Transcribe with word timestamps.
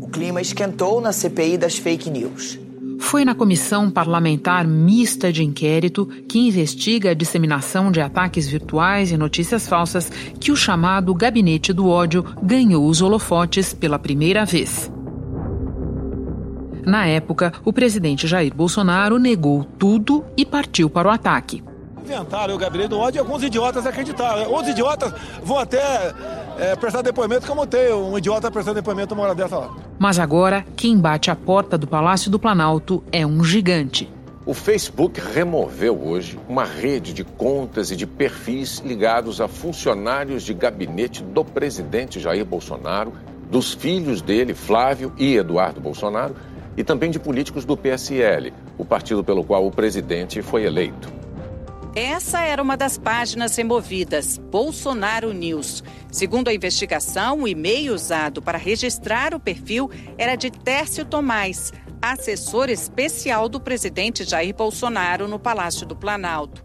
O 0.00 0.06
clima 0.06 0.40
esquentou 0.40 1.00
na 1.00 1.12
CPI 1.12 1.58
das 1.58 1.76
fake 1.76 2.08
news. 2.08 2.56
Foi 3.00 3.24
na 3.24 3.34
comissão 3.34 3.90
parlamentar 3.90 4.64
mista 4.64 5.32
de 5.32 5.42
inquérito 5.42 6.06
que 6.28 6.38
investiga 6.38 7.10
a 7.10 7.14
disseminação 7.14 7.90
de 7.90 8.00
ataques 8.00 8.46
virtuais 8.46 9.10
e 9.10 9.16
notícias 9.16 9.66
falsas 9.66 10.08
que 10.38 10.52
o 10.52 10.56
chamado 10.56 11.12
Gabinete 11.12 11.72
do 11.72 11.88
Ódio 11.88 12.24
ganhou 12.40 12.86
os 12.86 13.02
holofotes 13.02 13.74
pela 13.74 13.98
primeira 13.98 14.44
vez. 14.44 14.88
Na 16.86 17.06
época, 17.06 17.52
o 17.64 17.72
presidente 17.72 18.28
Jair 18.28 18.54
Bolsonaro 18.54 19.18
negou 19.18 19.64
tudo 19.64 20.24
e 20.36 20.46
partiu 20.46 20.88
para 20.88 21.08
o 21.08 21.10
ataque. 21.10 21.62
Inventaram 22.04 22.54
o 22.54 22.58
gabinete 22.58 22.90
do 22.90 22.98
ódio 22.98 23.18
e 23.18 23.20
alguns 23.20 23.42
idiotas 23.42 23.86
acreditaram. 23.86 24.50
Outros 24.50 24.70
idiotas 24.70 25.12
vão 25.42 25.58
até 25.58 26.12
é, 26.62 26.76
prestar 26.76 27.02
depoimento, 27.02 27.46
como 27.46 27.66
tem 27.66 27.92
um 27.92 28.16
idiota 28.16 28.50
prestando 28.50 28.76
depoimento 28.76 29.14
uma 29.14 29.24
hora 29.24 29.34
dessa 29.34 29.58
lá. 29.58 29.74
Mas 29.98 30.18
agora, 30.18 30.64
quem 30.76 30.96
bate 30.96 31.30
a 31.30 31.36
porta 31.36 31.76
do 31.76 31.88
Palácio 31.88 32.30
do 32.30 32.38
Planalto 32.38 33.02
é 33.10 33.26
um 33.26 33.42
gigante. 33.42 34.08
O 34.46 34.54
Facebook 34.54 35.20
removeu 35.20 36.00
hoje 36.00 36.38
uma 36.48 36.64
rede 36.64 37.12
de 37.12 37.24
contas 37.24 37.90
e 37.90 37.96
de 37.96 38.06
perfis 38.06 38.78
ligados 38.78 39.40
a 39.40 39.48
funcionários 39.48 40.42
de 40.42 40.54
gabinete 40.54 41.22
do 41.22 41.44
presidente 41.44 42.20
Jair 42.20 42.44
Bolsonaro, 42.44 43.12
dos 43.50 43.74
filhos 43.74 44.22
dele, 44.22 44.54
Flávio 44.54 45.12
e 45.18 45.36
Eduardo 45.36 45.80
Bolsonaro, 45.80 46.34
e 46.76 46.82
também 46.82 47.10
de 47.10 47.18
políticos 47.18 47.64
do 47.64 47.76
PSL, 47.76 48.52
o 48.78 48.84
partido 48.84 49.22
pelo 49.22 49.44
qual 49.44 49.66
o 49.66 49.70
presidente 49.70 50.40
foi 50.42 50.64
eleito. 50.64 51.21
Essa 51.94 52.40
era 52.40 52.62
uma 52.62 52.74
das 52.74 52.96
páginas 52.96 53.54
removidas, 53.54 54.38
Bolsonaro 54.38 55.30
News. 55.34 55.84
Segundo 56.10 56.48
a 56.48 56.54
investigação, 56.54 57.42
o 57.42 57.48
e-mail 57.48 57.92
usado 57.94 58.40
para 58.40 58.56
registrar 58.56 59.34
o 59.34 59.40
perfil 59.40 59.90
era 60.16 60.34
de 60.34 60.50
Tércio 60.50 61.04
Tomás, 61.04 61.70
assessor 62.00 62.70
especial 62.70 63.46
do 63.46 63.60
presidente 63.60 64.24
Jair 64.24 64.54
Bolsonaro 64.54 65.28
no 65.28 65.38
Palácio 65.38 65.86
do 65.86 65.94
Planalto. 65.94 66.64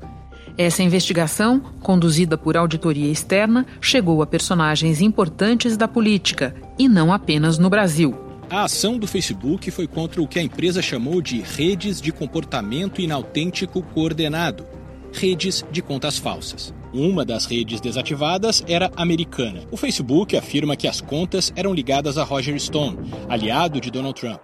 Essa 0.58 0.82
investigação, 0.82 1.60
conduzida 1.82 2.38
por 2.38 2.56
auditoria 2.56 3.12
externa, 3.12 3.66
chegou 3.82 4.22
a 4.22 4.26
personagens 4.26 5.02
importantes 5.02 5.76
da 5.76 5.90
política, 5.90 6.56
e 6.80 6.88
não 6.88 7.12
apenas 7.12 7.58
no 7.58 7.70
Brasil. 7.70 8.16
A 8.50 8.64
ação 8.64 8.98
do 8.98 9.06
Facebook 9.06 9.70
foi 9.72 9.88
contra 9.88 10.22
o 10.22 10.28
que 10.28 10.40
a 10.40 10.42
empresa 10.42 10.82
chamou 10.82 11.22
de 11.22 11.42
redes 11.42 12.00
de 12.00 12.14
comportamento 12.14 13.02
inautêntico 13.02 13.84
coordenado 13.94 14.77
redes 15.18 15.66
de 15.72 15.82
contas 15.82 16.18
falsas. 16.18 16.74
Uma 16.94 17.26
das 17.26 17.46
redes 17.46 17.82
desativadas 17.82 18.64
era 18.68 18.92
americana. 18.96 19.62
O 19.70 19.76
Facebook 19.76 20.38
afirma 20.38 20.76
que 20.76 20.88
as 20.88 21.02
contas 21.02 21.52
eram 21.56 21.74
ligadas 21.74 22.18
a 22.18 22.24
Roger 22.24 22.58
Stone, 22.60 22.98
aliado 23.28 23.82
de 23.82 23.92
Donald 23.92 24.20
Trump. 24.20 24.40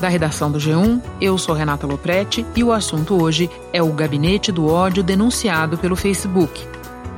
Da 0.00 0.08
redação 0.08 0.50
do 0.50 0.58
G1, 0.58 1.00
eu 1.20 1.38
sou 1.38 1.54
Renata 1.54 1.86
Loprete 1.86 2.44
e 2.56 2.64
o 2.64 2.72
assunto 2.72 3.20
hoje 3.22 3.48
é 3.72 3.82
o 3.82 3.92
gabinete 3.92 4.50
do 4.50 4.66
ódio 4.66 5.02
denunciado 5.02 5.78
pelo 5.78 5.96
Facebook. 5.96 6.60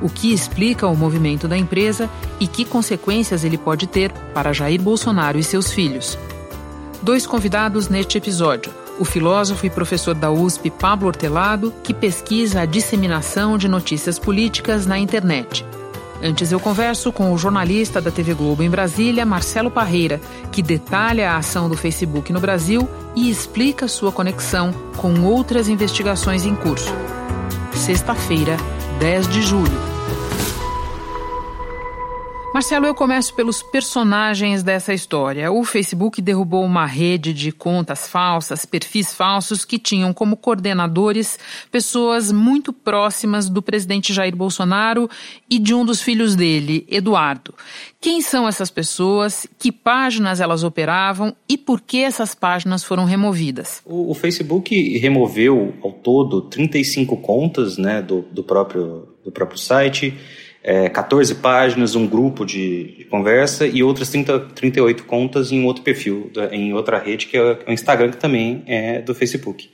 O 0.03 0.09
que 0.09 0.33
explica 0.33 0.87
o 0.87 0.97
movimento 0.97 1.49
da 1.49 1.57
empresa 1.57 2.11
e 2.39 2.47
que 2.47 2.65
consequências 2.65 3.43
ele 3.43 3.57
pode 3.57 3.87
ter 3.87 4.13
para 4.35 4.53
Jair 4.53 4.81
Bolsonaro 4.81 5.39
e 5.39 5.43
seus 5.43 5.73
filhos. 5.73 6.19
Dois 7.03 7.27
convidados 7.27 7.89
neste 7.89 8.19
episódio 8.19 8.84
o 8.99 9.05
filósofo 9.05 9.67
e 9.67 9.71
professor 9.71 10.15
da 10.15 10.31
USP 10.31 10.71
Pablo 10.71 11.09
Hortelado, 11.09 11.73
que 11.83 11.93
pesquisa 11.93 12.61
a 12.61 12.67
disseminação 12.67 13.59
de 13.59 13.69
notícias 13.69 14.19
políticas 14.19 14.87
na 14.87 14.99
internet. 14.99 15.65
Antes 16.23 16.53
eu 16.53 16.61
converso 16.61 17.13
com 17.13 17.33
o 17.33 17.39
jornalista 17.39 18.01
da 18.01 18.11
TV 18.11 18.35
Globo 18.35 18.63
em 18.63 18.71
Brasília, 18.71 19.27
Marcelo 19.27 19.71
Parreira, 19.71 20.21
que 20.51 20.63
detalha 20.63 21.31
a 21.31 21.37
ação 21.37 21.69
do 21.69 21.77
Facebook 21.77 22.33
no 22.33 22.41
Brasil 22.41 22.89
e 23.15 23.31
explica 23.31 23.89
sua 23.89 24.11
conexão 24.11 24.73
com 24.97 25.23
outras 25.23 25.69
investigações 25.69 26.47
em 26.47 26.55
curso. 26.55 26.95
Sexta-feira, 27.75 28.57
10 29.01 29.29
de 29.29 29.43
julho. 29.43 29.94
Marcelo, 32.55 32.87
eu 32.87 32.95
começo 32.95 33.35
pelos 33.35 33.65
personagens 33.65 34.63
dessa 34.63 34.95
história. 34.95 35.51
O 35.51 35.65
Facebook 35.65 36.23
derrubou 36.23 36.63
uma 36.63 36.87
rede 36.87 37.35
de 37.35 37.51
contas 37.51 38.07
falsas, 38.07 38.65
perfis 38.65 39.13
falsos, 39.13 39.65
que 39.65 39.77
tinham 39.77 40.13
como 40.13 40.37
coordenadores 40.37 41.37
pessoas 41.69 42.31
muito 42.31 42.73
próximas 42.73 43.49
do 43.49 43.61
presidente 43.61 44.15
Jair 44.15 44.37
Bolsonaro 44.37 45.11
e 45.51 45.59
de 45.59 45.75
um 45.75 45.85
dos 45.85 46.01
filhos 46.01 46.37
dele, 46.37 46.87
Eduardo. 46.89 47.53
Quem 48.01 48.21
são 48.21 48.47
essas 48.47 48.71
pessoas? 48.71 49.49
Que 49.59 49.73
páginas 49.73 50.41
elas 50.41 50.63
operavam 50.63 51.35
e 51.49 51.59
por 51.59 51.81
que 51.81 52.05
essas 52.05 52.37
páginas 52.37 52.85
foram 52.85 53.05
removidas? 53.05 53.83
O, 53.85 54.13
o 54.13 54.15
Facebook 54.15 54.97
removeu 54.99 55.75
ao 55.83 55.91
todo 55.91 56.43
35 56.43 57.17
contas 57.17 57.77
né, 57.77 58.01
do, 58.01 58.23
do, 58.31 58.45
próprio, 58.45 59.09
do 59.25 59.33
próprio 59.33 59.59
site 59.59 60.17
é, 60.65 60.89
14 60.89 61.35
páginas, 61.37 61.95
um 61.95 62.07
grupo 62.07 62.47
de, 62.47 62.97
de, 62.97 63.05
conversa 63.05 63.67
e 63.67 63.83
outras 63.83 64.09
30, 64.09 64.41
38 64.55 65.05
contas 65.05 65.53
em 65.53 65.63
outro 65.67 65.83
perfil, 65.83 66.33
em 66.51 66.73
outra 66.73 66.99
rede, 66.99 67.27
que 67.27 67.37
é 67.37 67.59
o 67.69 67.71
Instagram, 67.71 68.11
que 68.11 68.17
também 68.17 68.65
é 68.67 69.03
do 69.03 69.15
Facebook. 69.15 69.71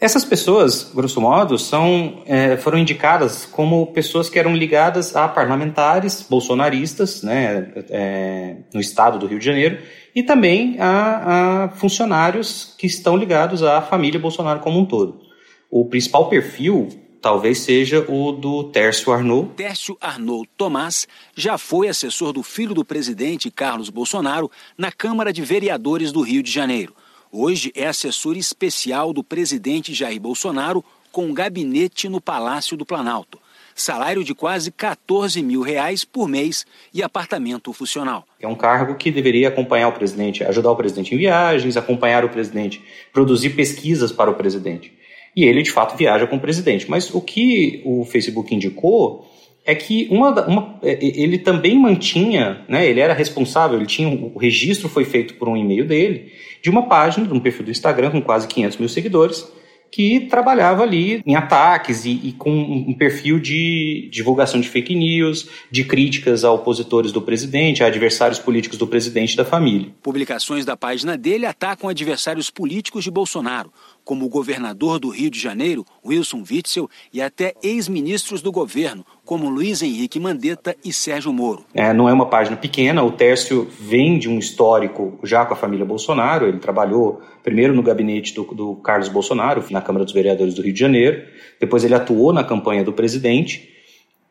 Essas 0.00 0.24
pessoas, 0.24 0.92
grosso 0.94 1.20
modo, 1.20 1.58
são, 1.58 2.22
é, 2.24 2.56
foram 2.56 2.78
indicadas 2.78 3.44
como 3.44 3.88
pessoas 3.88 4.30
que 4.30 4.38
eram 4.38 4.54
ligadas 4.54 5.16
a 5.16 5.26
parlamentares 5.26 6.24
bolsonaristas 6.30 7.24
né, 7.24 7.72
é, 7.90 8.56
no 8.72 8.80
estado 8.80 9.18
do 9.18 9.26
Rio 9.26 9.40
de 9.40 9.44
Janeiro 9.44 9.78
e 10.14 10.22
também 10.22 10.76
a, 10.78 11.64
a 11.64 11.68
funcionários 11.70 12.76
que 12.78 12.86
estão 12.86 13.16
ligados 13.16 13.64
à 13.64 13.82
família 13.82 14.20
Bolsonaro 14.20 14.60
como 14.60 14.78
um 14.78 14.84
todo. 14.84 15.20
O 15.68 15.86
principal 15.86 16.28
perfil 16.28 16.88
talvez 17.20 17.58
seja 17.58 18.04
o 18.08 18.32
do 18.32 18.64
Tércio 18.64 19.12
Arnaud. 19.12 19.50
Tércio 19.54 19.96
Arnaud 20.00 20.48
Tomás 20.56 21.06
já 21.34 21.58
foi 21.58 21.88
assessor 21.88 22.32
do 22.32 22.42
filho 22.42 22.74
do 22.74 22.84
presidente 22.84 23.50
Carlos 23.50 23.90
Bolsonaro 23.90 24.50
na 24.76 24.92
Câmara 24.92 25.32
de 25.32 25.42
Vereadores 25.42 26.12
do 26.12 26.22
Rio 26.22 26.42
de 26.42 26.50
Janeiro. 26.50 26.94
Hoje 27.30 27.72
é 27.74 27.86
assessor 27.86 28.36
especial 28.36 29.12
do 29.12 29.22
presidente 29.22 29.92
Jair 29.92 30.20
Bolsonaro 30.20 30.84
com 31.12 31.32
gabinete 31.32 32.08
no 32.08 32.20
Palácio 32.20 32.76
do 32.76 32.86
Planalto. 32.86 33.38
Salário 33.74 34.24
de 34.24 34.34
quase 34.34 34.72
14 34.72 35.40
mil 35.40 35.62
reais 35.62 36.04
por 36.04 36.28
mês 36.28 36.66
e 36.92 37.00
apartamento 37.00 37.72
funcional. 37.72 38.26
É 38.40 38.48
um 38.48 38.54
cargo 38.54 38.96
que 38.96 39.10
deveria 39.10 39.48
acompanhar 39.48 39.88
o 39.88 39.92
presidente, 39.92 40.42
ajudar 40.42 40.72
o 40.72 40.76
presidente 40.76 41.14
em 41.14 41.18
viagens, 41.18 41.76
acompanhar 41.76 42.24
o 42.24 42.28
presidente, 42.28 42.82
produzir 43.12 43.50
pesquisas 43.50 44.10
para 44.10 44.30
o 44.30 44.34
presidente 44.34 44.97
e 45.34 45.44
ele 45.44 45.62
de 45.62 45.70
fato 45.70 45.96
viaja 45.96 46.26
com 46.26 46.36
o 46.36 46.40
presidente. 46.40 46.88
Mas 46.90 47.14
o 47.14 47.20
que 47.20 47.82
o 47.84 48.04
Facebook 48.04 48.54
indicou 48.54 49.26
é 49.64 49.74
que 49.74 50.08
uma, 50.10 50.46
uma, 50.46 50.78
é, 50.82 50.98
ele 51.02 51.38
também 51.38 51.78
mantinha, 51.78 52.64
né, 52.68 52.86
ele 52.86 53.00
era 53.00 53.12
responsável, 53.12 53.76
ele 53.76 53.86
tinha 53.86 54.08
o 54.08 54.38
registro 54.38 54.88
foi 54.88 55.04
feito 55.04 55.34
por 55.34 55.48
um 55.48 55.56
e-mail 55.56 55.86
dele 55.86 56.32
de 56.62 56.70
uma 56.70 56.88
página, 56.88 57.26
de 57.26 57.34
um 57.34 57.40
perfil 57.40 57.66
do 57.66 57.70
Instagram 57.70 58.10
com 58.10 58.22
quase 58.22 58.48
500 58.48 58.78
mil 58.78 58.88
seguidores, 58.88 59.46
que 59.90 60.20
trabalhava 60.20 60.82
ali 60.82 61.22
em 61.24 61.34
ataques 61.34 62.04
e, 62.04 62.10
e, 62.10 62.32
com 62.32 62.50
um 62.50 62.94
perfil 62.94 63.38
de 63.38 64.08
divulgação 64.12 64.60
de 64.60 64.68
fake 64.68 64.94
news, 64.94 65.48
de 65.70 65.84
críticas 65.84 66.44
a 66.44 66.52
opositores 66.52 67.12
do 67.12 67.22
presidente, 67.22 67.82
a 67.82 67.86
adversários 67.86 68.38
políticos 68.38 68.78
do 68.78 68.86
presidente 68.86 69.32
e 69.32 69.36
da 69.36 69.44
família. 69.44 69.88
Publicações 70.02 70.64
da 70.64 70.76
página 70.76 71.16
dele 71.16 71.46
atacam 71.46 71.88
adversários 71.88 72.50
políticos 72.50 73.04
de 73.04 73.10
Bolsonaro, 73.10 73.72
como 74.08 74.24
o 74.24 74.28
governador 74.30 74.98
do 74.98 75.10
Rio 75.10 75.30
de 75.30 75.38
Janeiro, 75.38 75.84
Wilson 76.02 76.42
Witzel, 76.50 76.88
e 77.12 77.20
até 77.20 77.52
ex-ministros 77.62 78.40
do 78.40 78.50
governo, 78.50 79.04
como 79.22 79.50
Luiz 79.50 79.82
Henrique 79.82 80.18
Mandetta 80.18 80.74
e 80.82 80.94
Sérgio 80.94 81.30
Moro. 81.30 81.66
É, 81.74 81.92
não 81.92 82.08
é 82.08 82.12
uma 82.14 82.24
página 82.24 82.56
pequena, 82.56 83.02
o 83.02 83.12
Tércio 83.12 83.68
vem 83.78 84.18
de 84.18 84.26
um 84.26 84.38
histórico 84.38 85.18
já 85.22 85.44
com 85.44 85.52
a 85.52 85.56
família 85.58 85.84
Bolsonaro, 85.84 86.46
ele 86.46 86.56
trabalhou 86.56 87.20
primeiro 87.44 87.74
no 87.74 87.82
gabinete 87.82 88.34
do, 88.34 88.44
do 88.44 88.76
Carlos 88.76 89.10
Bolsonaro, 89.10 89.62
na 89.70 89.82
Câmara 89.82 90.06
dos 90.06 90.14
Vereadores 90.14 90.54
do 90.54 90.62
Rio 90.62 90.72
de 90.72 90.80
Janeiro, 90.80 91.24
depois 91.60 91.84
ele 91.84 91.92
atuou 91.92 92.32
na 92.32 92.42
campanha 92.42 92.82
do 92.82 92.94
presidente, 92.94 93.68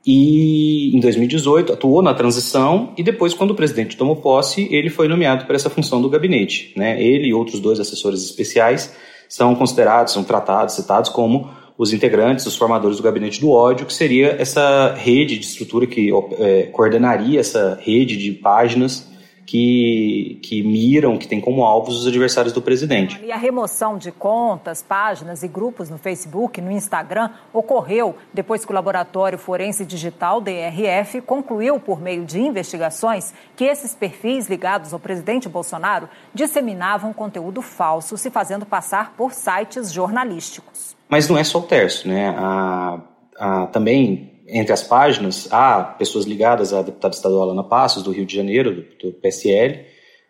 e 0.03 0.95
em 0.95 0.99
2018 0.99 1.73
atuou 1.73 2.01
na 2.01 2.15
transição 2.15 2.93
e 2.97 3.03
depois 3.03 3.35
quando 3.35 3.51
o 3.51 3.55
presidente 3.55 3.97
tomou 3.97 4.15
posse 4.15 4.67
ele 4.71 4.89
foi 4.89 5.07
nomeado 5.07 5.45
para 5.45 5.55
essa 5.55 5.69
função 5.69 6.01
do 6.01 6.09
gabinete 6.09 6.71
né 6.77 7.01
ele 7.03 7.27
e 7.27 7.33
outros 7.33 7.59
dois 7.59 7.77
assessores 7.77 8.23
especiais 8.23 8.95
são 9.27 9.55
considerados, 9.55 10.13
são 10.13 10.23
tratados, 10.23 10.75
citados 10.75 11.09
como 11.09 11.49
os 11.77 11.93
integrantes, 11.93 12.45
os 12.45 12.55
formadores 12.55 12.97
do 12.97 13.03
gabinete 13.03 13.39
do 13.39 13.51
ódio, 13.51 13.85
que 13.85 13.93
seria 13.93 14.35
essa 14.39 14.93
rede 14.95 15.37
de 15.37 15.45
estrutura 15.45 15.85
que 15.85 16.09
é, 16.39 16.63
coordenaria 16.63 17.39
essa 17.39 17.77
rede 17.81 18.17
de 18.17 18.31
páginas 18.31 19.07
que, 19.47 20.39
que 20.43 20.61
miram, 20.61 21.17
que 21.17 21.25
têm 21.25 21.39
como 21.39 21.63
alvos 21.63 22.01
os 22.01 22.05
adversários 22.05 22.53
do 22.53 22.61
presidente. 22.61 23.17
E 23.23 23.31
a 23.31 23.37
remoção 23.37 23.97
de 23.97 24.11
contas, 24.11 24.83
páginas 24.83 25.41
e 25.41 25.47
grupos 25.47 25.89
no 25.89 25.97
Facebook, 25.97 26.59
no 26.59 26.69
Instagram, 26.69 27.31
ocorreu 27.53 28.17
depois 28.33 28.65
que 28.65 28.71
o 28.71 28.75
Laboratório 28.75 29.39
Forense 29.39 29.85
Digital, 29.85 30.41
DRF, 30.41 31.21
concluiu, 31.21 31.79
por 31.79 32.01
meio 32.01 32.25
de 32.25 32.41
investigações, 32.41 33.33
que 33.55 33.63
esses 33.63 33.95
perfis 33.95 34.49
ligados 34.49 34.93
ao 34.93 34.99
presidente 34.99 35.47
Bolsonaro 35.47 36.09
disseminavam 36.33 37.13
conteúdo 37.13 37.61
falso, 37.61 38.17
se 38.17 38.29
fazendo 38.29 38.65
passar 38.65 39.13
por 39.15 39.31
sites 39.31 39.93
jornalísticos. 39.93 40.97
Mas 41.07 41.29
não 41.29 41.37
é 41.37 41.43
só 41.45 41.59
o 41.59 41.63
Terço, 41.63 42.05
né? 42.05 42.35
A, 42.37 42.99
a, 43.39 43.67
também 43.67 44.36
entre 44.47 44.71
as 44.73 44.83
páginas, 44.83 45.47
há 45.51 45.83
pessoas 45.83 46.25
ligadas 46.25 46.73
à 46.73 46.81
deputada 46.81 47.13
estadual 47.13 47.49
Ana 47.49 47.63
Passos, 47.63 48.03
do 48.03 48.11
Rio 48.11 48.25
de 48.25 48.35
Janeiro, 48.35 48.73
do, 48.73 49.11
do 49.11 49.13
PSL, 49.13 49.85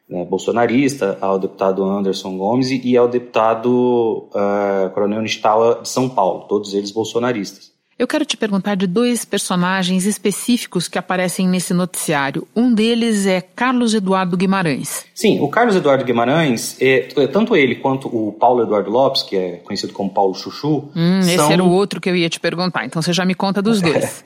né, 0.10 0.26
bolsonarista, 0.26 1.18
ao 1.22 1.38
deputado 1.38 1.84
Anderson 1.84 2.38
Gomes 2.38 2.70
e 2.72 2.98
ao 2.98 3.08
deputado 3.08 4.30
uh, 4.30 4.90
Coronel 4.94 5.22
Nistawa 5.22 5.82
de 5.82 5.90
São 5.90 6.10
Paulo, 6.10 6.48
todos 6.48 6.74
eles 6.74 6.92
bolsonaristas. 6.92 7.77
Eu 8.00 8.06
quero 8.06 8.24
te 8.24 8.38
perguntar 8.38 8.76
de 8.76 8.86
dois 8.86 9.26
personagens 9.26 10.06
específicos 10.06 10.88
que 10.88 11.00
aparecem 11.00 11.48
nesse 11.48 11.74
noticiário. 11.74 12.48
Um 12.56 12.72
deles 12.72 13.26
é 13.26 13.42
Carlos 13.42 13.96
Eduardo 13.96 14.38
Guimarães. 14.38 15.04
Sim, 15.16 15.40
o 15.42 15.48
Carlos 15.48 15.76
Eduardo 15.76 16.06
Guimarães, 16.06 16.78
é, 16.80 17.08
é 17.18 17.28
tanto 17.28 17.56
ele 17.56 17.74
quanto 17.78 18.08
o 18.08 18.34
Paulo 18.34 18.62
Eduardo 18.62 18.92
Lopes, 18.92 19.24
que 19.24 19.36
é 19.36 19.52
conhecido 19.64 19.94
como 19.94 20.12
Paulo 20.12 20.36
Chuchu. 20.36 20.92
Hum, 20.96 21.24
são... 21.24 21.46
Esse 21.46 21.54
era 21.54 21.64
o 21.64 21.72
outro 21.72 22.00
que 22.00 22.08
eu 22.08 22.16
ia 22.16 22.30
te 22.30 22.40
perguntar, 22.40 22.86
então 22.86 23.02
você 23.02 23.12
já 23.12 23.26
me 23.26 23.34
conta 23.34 23.64
dos 23.64 23.82
dois. 23.82 24.24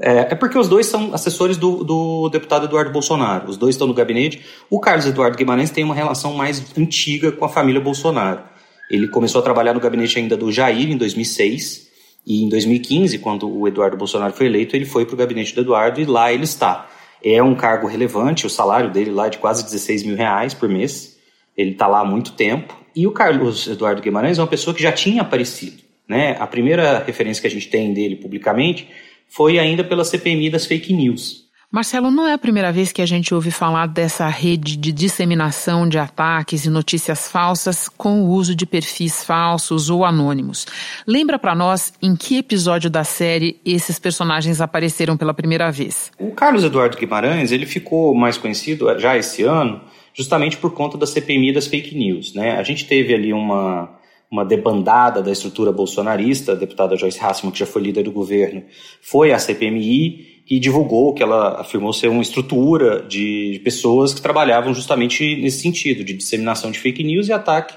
É, 0.00 0.18
é, 0.18 0.34
porque 0.34 0.58
os 0.58 0.68
dois 0.68 0.86
são 0.86 1.14
assessores 1.14 1.56
do, 1.56 1.84
do, 1.84 2.28
deputado 2.28 2.66
Eduardo 2.66 2.90
Bolsonaro. 2.90 3.48
Os 3.48 3.56
dois 3.56 3.76
estão 3.76 3.86
no 3.86 3.94
gabinete. 3.94 4.44
O 4.68 4.80
Carlos 4.80 5.06
Eduardo 5.06 5.38
Guimarães 5.38 5.70
tem 5.70 5.84
uma 5.84 5.94
relação 5.94 6.34
mais 6.34 6.76
antiga 6.76 7.30
com 7.30 7.44
a 7.44 7.48
família 7.48 7.80
Bolsonaro. 7.80 8.42
Ele 8.90 9.06
começou 9.06 9.40
a 9.40 9.44
trabalhar 9.44 9.72
no 9.74 9.80
gabinete 9.80 10.18
ainda 10.18 10.36
do 10.36 10.50
Jair 10.50 10.90
em 10.90 10.96
2006 10.96 11.85
e 12.26 12.42
em 12.42 12.48
2015, 12.48 13.18
quando 13.20 13.48
o 13.48 13.68
Eduardo 13.68 13.96
Bolsonaro 13.96 14.32
foi 14.32 14.46
eleito, 14.46 14.74
ele 14.74 14.84
foi 14.84 15.06
para 15.06 15.14
o 15.14 15.16
gabinete 15.16 15.54
do 15.54 15.60
Eduardo 15.60 16.00
e 16.00 16.04
lá 16.04 16.32
ele 16.32 16.42
está. 16.42 16.90
É 17.22 17.40
um 17.40 17.54
cargo 17.54 17.86
relevante, 17.86 18.46
o 18.46 18.50
salário 18.50 18.90
dele 18.90 19.12
lá 19.12 19.28
é 19.28 19.30
de 19.30 19.38
quase 19.38 19.64
16 19.64 20.02
mil 20.02 20.16
reais 20.16 20.52
por 20.52 20.68
mês. 20.68 21.16
Ele 21.56 21.70
está 21.70 21.86
lá 21.86 22.00
há 22.00 22.04
muito 22.04 22.32
tempo. 22.32 22.76
E 22.94 23.06
o 23.06 23.12
Carlos 23.12 23.68
Eduardo 23.68 24.02
Guimarães 24.02 24.38
é 24.38 24.42
uma 24.42 24.48
pessoa 24.48 24.74
que 24.74 24.82
já 24.82 24.90
tinha 24.90 25.22
aparecido. 25.22 25.82
Né? 26.08 26.36
A 26.40 26.46
primeira 26.46 26.98
referência 26.98 27.40
que 27.40 27.46
a 27.46 27.50
gente 27.50 27.68
tem 27.68 27.94
dele 27.94 28.16
publicamente 28.16 28.88
foi 29.28 29.58
ainda 29.58 29.84
pela 29.84 30.04
CPMI 30.04 30.50
das 30.50 30.66
fake 30.66 30.92
news. 30.92 31.45
Marcelo, 31.70 32.12
não 32.12 32.28
é 32.28 32.32
a 32.32 32.38
primeira 32.38 32.70
vez 32.70 32.92
que 32.92 33.02
a 33.02 33.06
gente 33.06 33.34
ouve 33.34 33.50
falar 33.50 33.86
dessa 33.86 34.28
rede 34.28 34.76
de 34.76 34.92
disseminação 34.92 35.88
de 35.88 35.98
ataques 35.98 36.64
e 36.64 36.70
notícias 36.70 37.28
falsas 37.28 37.88
com 37.88 38.22
o 38.22 38.28
uso 38.28 38.54
de 38.54 38.64
perfis 38.64 39.24
falsos 39.24 39.90
ou 39.90 40.04
anônimos. 40.04 40.64
Lembra 41.04 41.40
para 41.40 41.56
nós 41.56 41.92
em 42.00 42.14
que 42.14 42.38
episódio 42.38 42.88
da 42.88 43.02
série 43.02 43.60
esses 43.64 43.98
personagens 43.98 44.60
apareceram 44.60 45.16
pela 45.16 45.34
primeira 45.34 45.70
vez? 45.72 46.12
O 46.20 46.30
Carlos 46.30 46.62
Eduardo 46.62 46.96
Guimarães, 46.96 47.50
ele 47.50 47.66
ficou 47.66 48.14
mais 48.14 48.38
conhecido 48.38 48.96
já 49.00 49.16
esse 49.16 49.42
ano, 49.42 49.80
justamente 50.14 50.56
por 50.56 50.72
conta 50.72 50.96
da 50.96 51.06
CPMI 51.06 51.52
das 51.52 51.66
fake 51.66 51.96
news, 51.96 52.32
né? 52.32 52.52
A 52.58 52.62
gente 52.62 52.86
teve 52.86 53.12
ali 53.12 53.32
uma 53.32 53.96
uma 54.28 54.44
debandada 54.44 55.22
da 55.22 55.30
estrutura 55.30 55.70
bolsonarista, 55.70 56.52
a 56.52 56.54
deputada 56.56 56.96
Joyce 56.96 57.20
Hasselman, 57.24 57.52
que 57.52 57.60
já 57.60 57.66
foi 57.66 57.80
líder 57.80 58.02
do 58.02 58.10
governo, 58.10 58.64
foi 59.00 59.32
à 59.32 59.38
CPMI 59.38 60.35
e 60.48 60.60
divulgou 60.60 61.12
que 61.12 61.22
ela 61.22 61.60
afirmou 61.60 61.92
ser 61.92 62.08
uma 62.08 62.22
estrutura 62.22 63.02
de 63.02 63.60
pessoas 63.64 64.14
que 64.14 64.22
trabalhavam 64.22 64.72
justamente 64.72 65.36
nesse 65.36 65.60
sentido, 65.60 66.04
de 66.04 66.12
disseminação 66.12 66.70
de 66.70 66.78
fake 66.78 67.02
news 67.02 67.28
e 67.28 67.32
ataque, 67.32 67.74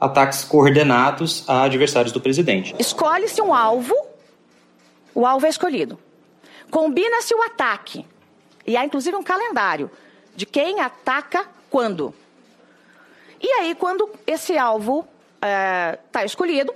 ataques 0.00 0.42
coordenados 0.42 1.44
a 1.46 1.64
adversários 1.64 2.12
do 2.12 2.20
presidente. 2.20 2.74
Escolhe-se 2.78 3.40
um 3.42 3.52
alvo, 3.52 3.94
o 5.14 5.26
alvo 5.26 5.44
é 5.44 5.48
escolhido. 5.50 5.98
Combina-se 6.70 7.34
o 7.34 7.42
ataque, 7.42 8.04
e 8.66 8.76
há 8.76 8.84
inclusive 8.84 9.16
um 9.16 9.22
calendário 9.22 9.90
de 10.34 10.46
quem 10.46 10.80
ataca 10.80 11.46
quando. 11.70 12.14
E 13.40 13.48
aí, 13.60 13.74
quando 13.74 14.08
esse 14.26 14.56
alvo 14.56 15.06
está 15.36 16.22
é, 16.22 16.24
escolhido, 16.24 16.74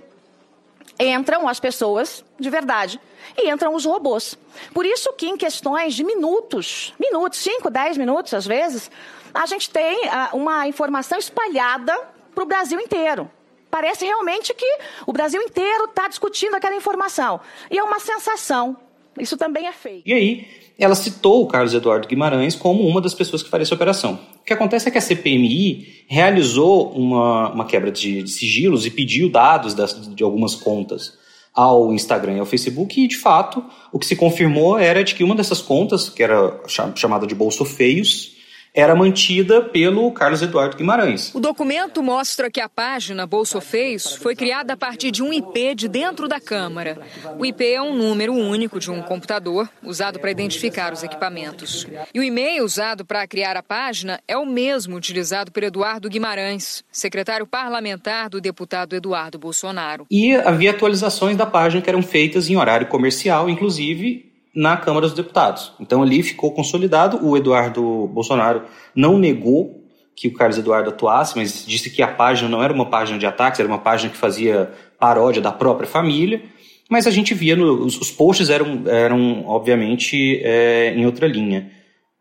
entram 0.98 1.48
as 1.48 1.58
pessoas 1.58 2.22
de 2.38 2.50
verdade 2.50 3.00
e 3.36 3.50
entram 3.50 3.74
os 3.74 3.84
robôs. 3.84 4.36
Por 4.72 4.84
isso 4.84 5.12
que 5.14 5.26
em 5.26 5.36
questões 5.36 5.94
de 5.94 6.04
minutos, 6.04 6.94
minutos, 6.98 7.38
5, 7.40 7.70
10 7.70 7.96
minutos 7.98 8.34
às 8.34 8.46
vezes, 8.46 8.90
a 9.32 9.46
gente 9.46 9.70
tem 9.70 10.06
uh, 10.06 10.36
uma 10.36 10.66
informação 10.66 11.18
espalhada 11.18 11.96
para 12.34 12.44
o 12.44 12.46
Brasil 12.46 12.80
inteiro. 12.80 13.30
Parece 13.70 14.04
realmente 14.04 14.52
que 14.52 14.78
o 15.06 15.12
Brasil 15.12 15.40
inteiro 15.40 15.84
está 15.84 16.08
discutindo 16.08 16.54
aquela 16.54 16.74
informação. 16.74 17.40
E 17.70 17.78
é 17.78 17.82
uma 17.82 18.00
sensação. 18.00 18.76
Isso 19.18 19.36
também 19.36 19.66
é 19.66 19.72
feio. 19.72 20.02
E 20.04 20.12
aí, 20.12 20.48
ela 20.78 20.94
citou 20.94 21.42
o 21.42 21.46
Carlos 21.46 21.74
Eduardo 21.74 22.08
Guimarães 22.08 22.56
como 22.56 22.86
uma 22.86 23.00
das 23.00 23.14
pessoas 23.14 23.42
que 23.42 23.50
faria 23.50 23.62
essa 23.62 23.74
operação. 23.74 24.18
O 24.40 24.44
que 24.44 24.52
acontece 24.52 24.88
é 24.88 24.90
que 24.90 24.98
a 24.98 25.00
CPMI 25.00 26.04
realizou 26.08 26.90
uma, 26.92 27.52
uma 27.52 27.64
quebra 27.66 27.92
de, 27.92 28.22
de 28.22 28.30
sigilos 28.30 28.86
e 28.86 28.90
pediu 28.90 29.30
dados 29.30 29.74
das, 29.74 30.14
de 30.14 30.22
algumas 30.24 30.54
contas 30.54 31.18
ao 31.54 31.92
Instagram 31.92 32.36
e 32.36 32.40
ao 32.40 32.46
Facebook, 32.46 33.02
e 33.02 33.08
de 33.08 33.16
fato 33.16 33.64
o 33.92 33.98
que 33.98 34.06
se 34.06 34.16
confirmou 34.16 34.78
era 34.78 35.02
de 35.02 35.14
que 35.14 35.24
uma 35.24 35.34
dessas 35.34 35.60
contas, 35.60 36.08
que 36.08 36.22
era 36.22 36.60
chamada 36.94 37.26
de 37.26 37.34
Bolso 37.34 37.64
Feios, 37.64 38.39
era 38.74 38.94
mantida 38.94 39.62
pelo 39.62 40.10
Carlos 40.12 40.42
Eduardo 40.42 40.76
Guimarães. 40.76 41.34
O 41.34 41.40
documento 41.40 42.02
mostra 42.02 42.50
que 42.50 42.60
a 42.60 42.68
página 42.68 43.26
Bolso 43.26 43.60
Feios 43.60 44.14
foi 44.16 44.36
criada 44.36 44.74
a 44.74 44.76
partir 44.76 45.10
de 45.10 45.22
um 45.22 45.32
IP 45.32 45.74
de 45.74 45.88
dentro 45.88 46.28
da 46.28 46.40
Câmara. 46.40 46.98
O 47.38 47.44
IP 47.44 47.64
é 47.64 47.82
um 47.82 47.94
número 47.96 48.32
único 48.32 48.78
de 48.78 48.90
um 48.90 49.02
computador 49.02 49.68
usado 49.82 50.18
para 50.18 50.30
identificar 50.30 50.92
os 50.92 51.02
equipamentos. 51.02 51.86
E 52.14 52.20
o 52.20 52.22
e-mail 52.22 52.64
usado 52.64 53.04
para 53.04 53.26
criar 53.26 53.56
a 53.56 53.62
página 53.62 54.20
é 54.26 54.36
o 54.36 54.46
mesmo 54.46 54.96
utilizado 54.96 55.50
por 55.50 55.62
Eduardo 55.62 56.08
Guimarães, 56.08 56.84
secretário 56.90 57.46
parlamentar 57.46 58.28
do 58.28 58.40
deputado 58.40 58.94
Eduardo 58.94 59.38
Bolsonaro. 59.38 60.06
E 60.10 60.34
havia 60.34 60.70
atualizações 60.70 61.36
da 61.36 61.46
página 61.46 61.82
que 61.82 61.90
eram 61.90 62.02
feitas 62.02 62.48
em 62.48 62.56
horário 62.56 62.86
comercial, 62.86 63.48
inclusive 63.48 64.29
na 64.54 64.76
Câmara 64.76 65.06
dos 65.06 65.14
Deputados. 65.14 65.72
Então 65.80 66.02
ali 66.02 66.22
ficou 66.22 66.52
consolidado. 66.52 67.24
O 67.24 67.36
Eduardo 67.36 68.08
Bolsonaro 68.08 68.62
não 68.94 69.18
negou 69.18 69.84
que 70.14 70.28
o 70.28 70.34
Carlos 70.34 70.58
Eduardo 70.58 70.90
atuasse, 70.90 71.36
mas 71.36 71.64
disse 71.66 71.88
que 71.88 72.02
a 72.02 72.08
página 72.08 72.48
não 72.48 72.62
era 72.62 72.72
uma 72.72 72.86
página 72.86 73.18
de 73.18 73.26
ataques, 73.26 73.58
era 73.58 73.68
uma 73.68 73.78
página 73.78 74.10
que 74.10 74.18
fazia 74.18 74.70
paródia 74.98 75.40
da 75.40 75.50
própria 75.50 75.88
família. 75.88 76.42
Mas 76.90 77.06
a 77.06 77.10
gente 77.10 77.32
via, 77.32 77.54
no, 77.54 77.84
os, 77.84 77.98
os, 77.98 78.10
posts 78.10 78.50
eram, 78.50 78.82
eram 78.86 79.46
obviamente, 79.46 80.40
é, 80.42 80.92
em 80.94 81.06
outra 81.06 81.26
linha. 81.26 81.70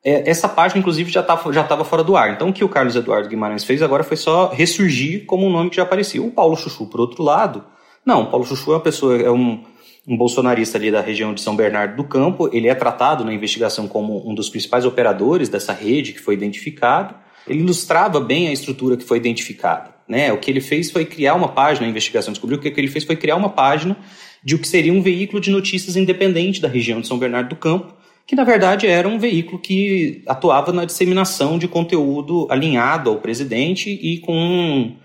É, 0.05 0.29
essa 0.29 0.47
página, 0.47 0.79
inclusive, 0.79 1.11
já 1.11 1.21
estava 1.21 1.51
já 1.51 1.65
fora 1.83 2.03
do 2.03 2.15
ar. 2.15 2.31
Então, 2.31 2.49
o 2.49 2.53
que 2.53 2.63
o 2.63 2.69
Carlos 2.69 2.95
Eduardo 2.95 3.27
Guimarães 3.27 3.63
fez 3.63 3.81
agora 3.81 4.03
foi 4.03 4.15
só 4.15 4.49
ressurgir 4.49 5.25
como 5.25 5.45
um 5.45 5.51
nome 5.51 5.71
que 5.71 5.75
já 5.75 5.83
aparecia. 5.83 6.21
O 6.21 6.31
Paulo 6.31 6.55
Chuchu, 6.55 6.85
por 6.85 7.01
outro 7.01 7.23
lado, 7.23 7.65
não, 8.05 8.23
o 8.23 8.25
Paulo 8.27 8.45
Chuchu 8.45 8.71
é 8.71 8.75
uma 8.75 8.79
pessoa, 8.79 9.17
é 9.17 9.31
um, 9.31 9.63
um 10.07 10.17
bolsonarista 10.17 10.77
ali 10.77 10.91
da 10.91 11.01
região 11.01 11.33
de 11.33 11.41
São 11.41 11.55
Bernardo 11.55 11.95
do 11.95 12.03
Campo. 12.03 12.49
Ele 12.51 12.67
é 12.67 12.75
tratado 12.75 13.23
na 13.23 13.33
investigação 13.33 13.87
como 13.87 14.27
um 14.29 14.33
dos 14.33 14.49
principais 14.49 14.85
operadores 14.85 15.49
dessa 15.49 15.73
rede 15.73 16.13
que 16.13 16.19
foi 16.19 16.33
identificado. 16.33 17.15
Ele 17.47 17.59
ilustrava 17.59 18.19
bem 18.19 18.47
a 18.47 18.53
estrutura 18.53 18.97
que 18.97 19.03
foi 19.03 19.17
identificada. 19.17 19.93
Né? 20.07 20.33
O 20.33 20.37
que 20.37 20.49
ele 20.49 20.61
fez 20.61 20.89
foi 20.89 21.05
criar 21.05 21.35
uma 21.35 21.49
página, 21.49 21.85
a 21.85 21.89
investigação 21.89 22.33
descobriu 22.33 22.59
que 22.59 22.67
o 22.67 22.73
que 22.73 22.79
ele 22.81 22.87
fez 22.87 23.03
foi 23.03 23.15
criar 23.15 23.35
uma 23.35 23.49
página 23.49 23.95
de 24.43 24.55
o 24.55 24.59
que 24.59 24.67
seria 24.67 24.91
um 24.91 25.01
veículo 25.01 25.39
de 25.39 25.51
notícias 25.51 25.95
independente 25.95 26.61
da 26.61 26.67
região 26.67 27.01
de 27.01 27.07
São 27.07 27.19
Bernardo 27.19 27.49
do 27.49 27.55
Campo, 27.55 27.93
que 28.25 28.35
na 28.35 28.43
verdade 28.43 28.87
era 28.87 29.07
um 29.07 29.19
veículo 29.19 29.59
que 29.59 30.23
atuava 30.27 30.71
na 30.71 30.85
disseminação 30.85 31.57
de 31.57 31.67
conteúdo 31.67 32.47
alinhado 32.49 33.09
ao 33.09 33.17
presidente 33.17 33.89
e 33.89 34.19
com 34.19 34.95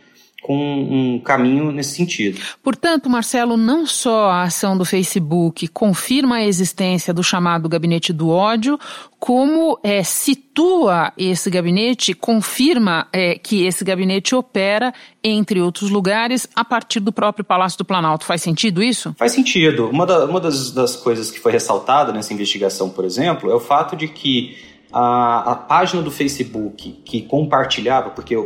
com 0.45 0.55
um 0.59 1.19
caminho 1.19 1.73
nesse 1.73 1.97
sentido. 1.97 2.39
Portanto, 2.63 3.09
Marcelo, 3.09 3.57
não 3.57 3.87
só 3.87 4.29
a 4.29 4.43
ação 4.43 4.77
do 4.77 4.85
Facebook 4.85 5.67
confirma 5.69 6.37
a 6.37 6.45
existência 6.45 7.15
do 7.15 7.25
chamado 7.25 7.67
gabinete 7.67 8.13
do 8.13 8.29
ódio, 8.29 8.79
como 9.19 9.81
é, 9.83 10.03
situa 10.03 11.15
esse 11.17 11.49
gabinete, 11.49 12.13
confirma 12.13 13.09
é, 13.11 13.39
que 13.39 13.65
esse 13.65 13.83
gabinete 13.83 14.35
opera, 14.35 14.93
entre 15.25 15.63
outros 15.63 15.89
lugares, 15.89 16.47
a 16.55 16.63
partir 16.63 17.01
do 17.01 17.11
próprio 17.11 17.43
Palácio 17.43 17.79
do 17.79 17.85
Planalto. 17.87 18.27
Faz 18.27 18.43
sentido 18.43 18.83
isso? 18.83 19.15
Faz 19.17 19.33
sentido. 19.33 19.89
Uma, 19.89 20.05
da, 20.05 20.27
uma 20.27 20.41
das, 20.41 20.71
das 20.73 20.95
coisas 20.95 21.31
que 21.31 21.41
foi 21.41 21.53
ressaltada 21.53 22.13
nessa 22.13 22.35
investigação, 22.35 22.91
por 22.91 23.07
exemplo, 23.07 23.51
é 23.51 23.55
o 23.55 23.61
fato 23.61 23.97
de 23.97 24.09
que 24.09 24.74
a, 24.97 25.53
a, 25.53 25.55
página 25.57 26.01
do 26.03 26.11
Facebook 26.11 27.03
que 27.05 27.23
compartilhava, 27.23 28.11
porque 28.11 28.37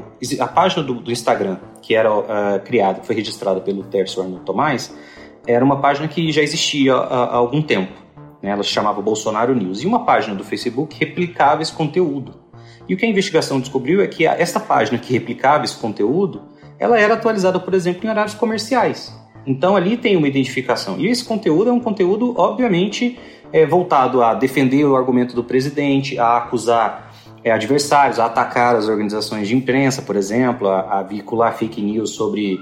a 0.40 0.46
página 0.46 0.82
do, 0.82 0.94
do 0.94 1.12
Instagram 1.12 1.58
que 1.82 1.94
era 1.94 2.10
uh, 2.10 2.24
criada, 2.64 3.02
foi 3.02 3.14
registrada 3.14 3.60
pelo 3.60 3.82
Tércio 3.84 4.22
Arnold 4.22 4.44
Tomás, 4.46 4.94
era 5.46 5.62
uma 5.62 5.80
página 5.80 6.08
que 6.08 6.32
já 6.32 6.42
existia 6.42 6.94
há, 6.94 7.24
há 7.24 7.36
algum 7.36 7.60
tempo. 7.60 7.92
Né? 8.42 8.50
Ela 8.50 8.62
se 8.62 8.70
chamava 8.70 9.02
Bolsonaro 9.02 9.54
News. 9.54 9.82
E 9.82 9.86
uma 9.86 10.04
página 10.06 10.34
do 10.34 10.42
Facebook 10.42 10.96
replicava 10.98 11.60
esse 11.60 11.72
conteúdo. 11.72 12.34
E 12.88 12.94
o 12.94 12.96
que 12.96 13.04
a 13.04 13.08
investigação 13.08 13.60
descobriu 13.60 14.00
é 14.00 14.06
que 14.06 14.26
esta 14.26 14.58
página 14.58 14.98
que 14.98 15.12
replicava 15.12 15.64
esse 15.64 15.76
conteúdo, 15.76 16.42
ela 16.78 16.98
era 16.98 17.14
atualizada, 17.14 17.60
por 17.60 17.74
exemplo, 17.74 18.06
em 18.06 18.10
horários 18.10 18.34
comerciais. 18.34 19.14
Então 19.46 19.76
ali 19.76 19.96
tem 19.96 20.16
uma 20.16 20.28
identificação. 20.28 20.98
E 20.98 21.08
esse 21.08 21.24
conteúdo 21.24 21.70
é 21.70 21.72
um 21.72 21.80
conteúdo, 21.80 22.34
obviamente, 22.38 23.18
é, 23.52 23.66
voltado 23.66 24.22
a 24.22 24.34
defender 24.34 24.84
o 24.84 24.96
argumento 24.96 25.34
do 25.34 25.44
presidente, 25.44 26.18
a 26.18 26.38
acusar 26.38 27.12
é, 27.44 27.50
adversários, 27.50 28.18
a 28.18 28.26
atacar 28.26 28.76
as 28.76 28.88
organizações 28.88 29.48
de 29.48 29.56
imprensa, 29.56 30.02
por 30.02 30.16
exemplo, 30.16 30.68
a, 30.68 30.98
a 30.98 31.02
veicular 31.02 31.56
fake 31.56 31.80
news 31.80 32.10
sobre, 32.10 32.58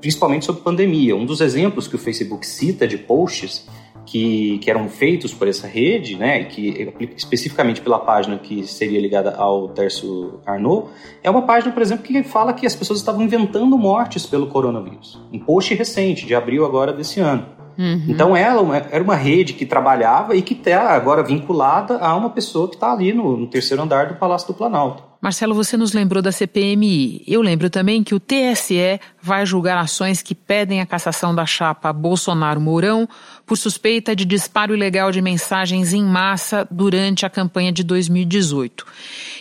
principalmente 0.00 0.44
sobre 0.44 0.62
pandemia. 0.62 1.16
Um 1.16 1.26
dos 1.26 1.40
exemplos 1.40 1.86
que 1.86 1.96
o 1.96 1.98
Facebook 1.98 2.46
cita 2.46 2.86
de 2.86 2.96
posts 2.96 3.66
que, 4.08 4.58
que 4.58 4.70
eram 4.70 4.88
feitos 4.88 5.34
por 5.34 5.46
essa 5.46 5.66
rede, 5.66 6.16
né, 6.16 6.44
que 6.44 6.94
especificamente 7.14 7.80
pela 7.82 7.98
página 7.98 8.38
que 8.38 8.66
seria 8.66 8.98
ligada 8.98 9.34
ao 9.36 9.68
Tércio 9.68 10.40
Arnaud, 10.46 10.88
é 11.22 11.28
uma 11.28 11.42
página, 11.42 11.72
por 11.72 11.82
exemplo, 11.82 12.04
que 12.04 12.22
fala 12.22 12.54
que 12.54 12.66
as 12.66 12.74
pessoas 12.74 13.00
estavam 13.00 13.20
inventando 13.20 13.76
mortes 13.76 14.24
pelo 14.24 14.46
coronavírus. 14.46 15.20
Um 15.30 15.38
post 15.38 15.74
recente, 15.74 16.24
de 16.24 16.34
abril 16.34 16.64
agora 16.64 16.92
desse 16.92 17.20
ano. 17.20 17.57
Uhum. 17.78 18.06
Então 18.08 18.36
ela 18.36 18.76
era 18.90 19.02
uma 19.02 19.14
rede 19.14 19.52
que 19.52 19.64
trabalhava 19.64 20.34
e 20.34 20.42
que 20.42 20.52
está 20.52 20.90
agora 20.90 21.22
vinculada 21.22 21.98
a 21.98 22.16
uma 22.16 22.30
pessoa 22.30 22.68
que 22.68 22.74
está 22.74 22.92
ali 22.92 23.12
no, 23.12 23.36
no 23.36 23.46
terceiro 23.46 23.82
andar 23.82 24.06
do 24.06 24.16
Palácio 24.16 24.48
do 24.48 24.54
Planalto. 24.54 25.07
Marcelo, 25.20 25.52
você 25.52 25.76
nos 25.76 25.92
lembrou 25.92 26.22
da 26.22 26.30
CPMI. 26.30 27.24
Eu 27.26 27.42
lembro 27.42 27.68
também 27.68 28.04
que 28.04 28.14
o 28.14 28.20
TSE 28.20 29.00
vai 29.20 29.44
julgar 29.44 29.76
ações 29.76 30.22
que 30.22 30.32
pedem 30.32 30.80
a 30.80 30.86
cassação 30.86 31.34
da 31.34 31.44
chapa 31.44 31.92
Bolsonaro-Mourão 31.92 33.08
por 33.44 33.58
suspeita 33.58 34.14
de 34.14 34.24
disparo 34.24 34.76
ilegal 34.76 35.10
de 35.10 35.20
mensagens 35.20 35.92
em 35.92 36.04
massa 36.04 36.68
durante 36.70 37.26
a 37.26 37.30
campanha 37.30 37.72
de 37.72 37.82
2018. 37.82 38.86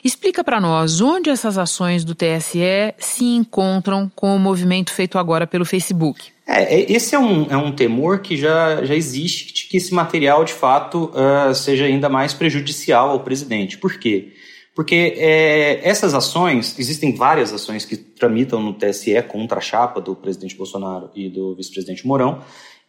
Explica 0.04 0.44
para 0.44 0.60
nós 0.60 1.00
onde 1.00 1.30
essas 1.30 1.60
ações 1.60 2.04
do 2.04 2.16
TSE 2.16 2.96
se 2.98 3.26
encontram 3.26 4.12
com 4.16 4.36
o 4.36 4.40
movimento 4.40 4.92
feito 4.92 5.20
agora 5.20 5.46
pelo 5.46 5.64
Facebook. 5.64 6.32
É, 6.48 6.92
esse 6.92 7.14
é 7.14 7.20
um, 7.20 7.46
é 7.52 7.58
um 7.58 7.72
temor 7.72 8.20
que 8.20 8.36
já, 8.36 8.84
já 8.84 8.96
existe, 8.96 9.68
que 9.68 9.78
esse 9.78 9.94
material, 9.94 10.44
de 10.44 10.54
fato, 10.54 11.12
uh, 11.14 11.54
seja 11.54 11.86
ainda 11.86 12.10
mais 12.10 12.34
prejudicial 12.34 13.12
ao 13.12 13.20
presidente. 13.20 13.78
Por 13.78 14.00
quê? 14.00 14.34
Porque 14.78 15.16
é, 15.18 15.80
essas 15.82 16.14
ações, 16.14 16.78
existem 16.78 17.16
várias 17.16 17.52
ações 17.52 17.84
que 17.84 17.98
tramitam 17.98 18.62
no 18.62 18.76
TSE 18.76 19.20
contra 19.24 19.58
a 19.58 19.62
chapa 19.62 20.00
do 20.00 20.16
presidente 20.16 20.56
Bolsonaro 20.56 21.10
e 21.16 21.30
do 21.30 21.56
vice-presidente 21.56 22.06
Mourão, 22.06 22.44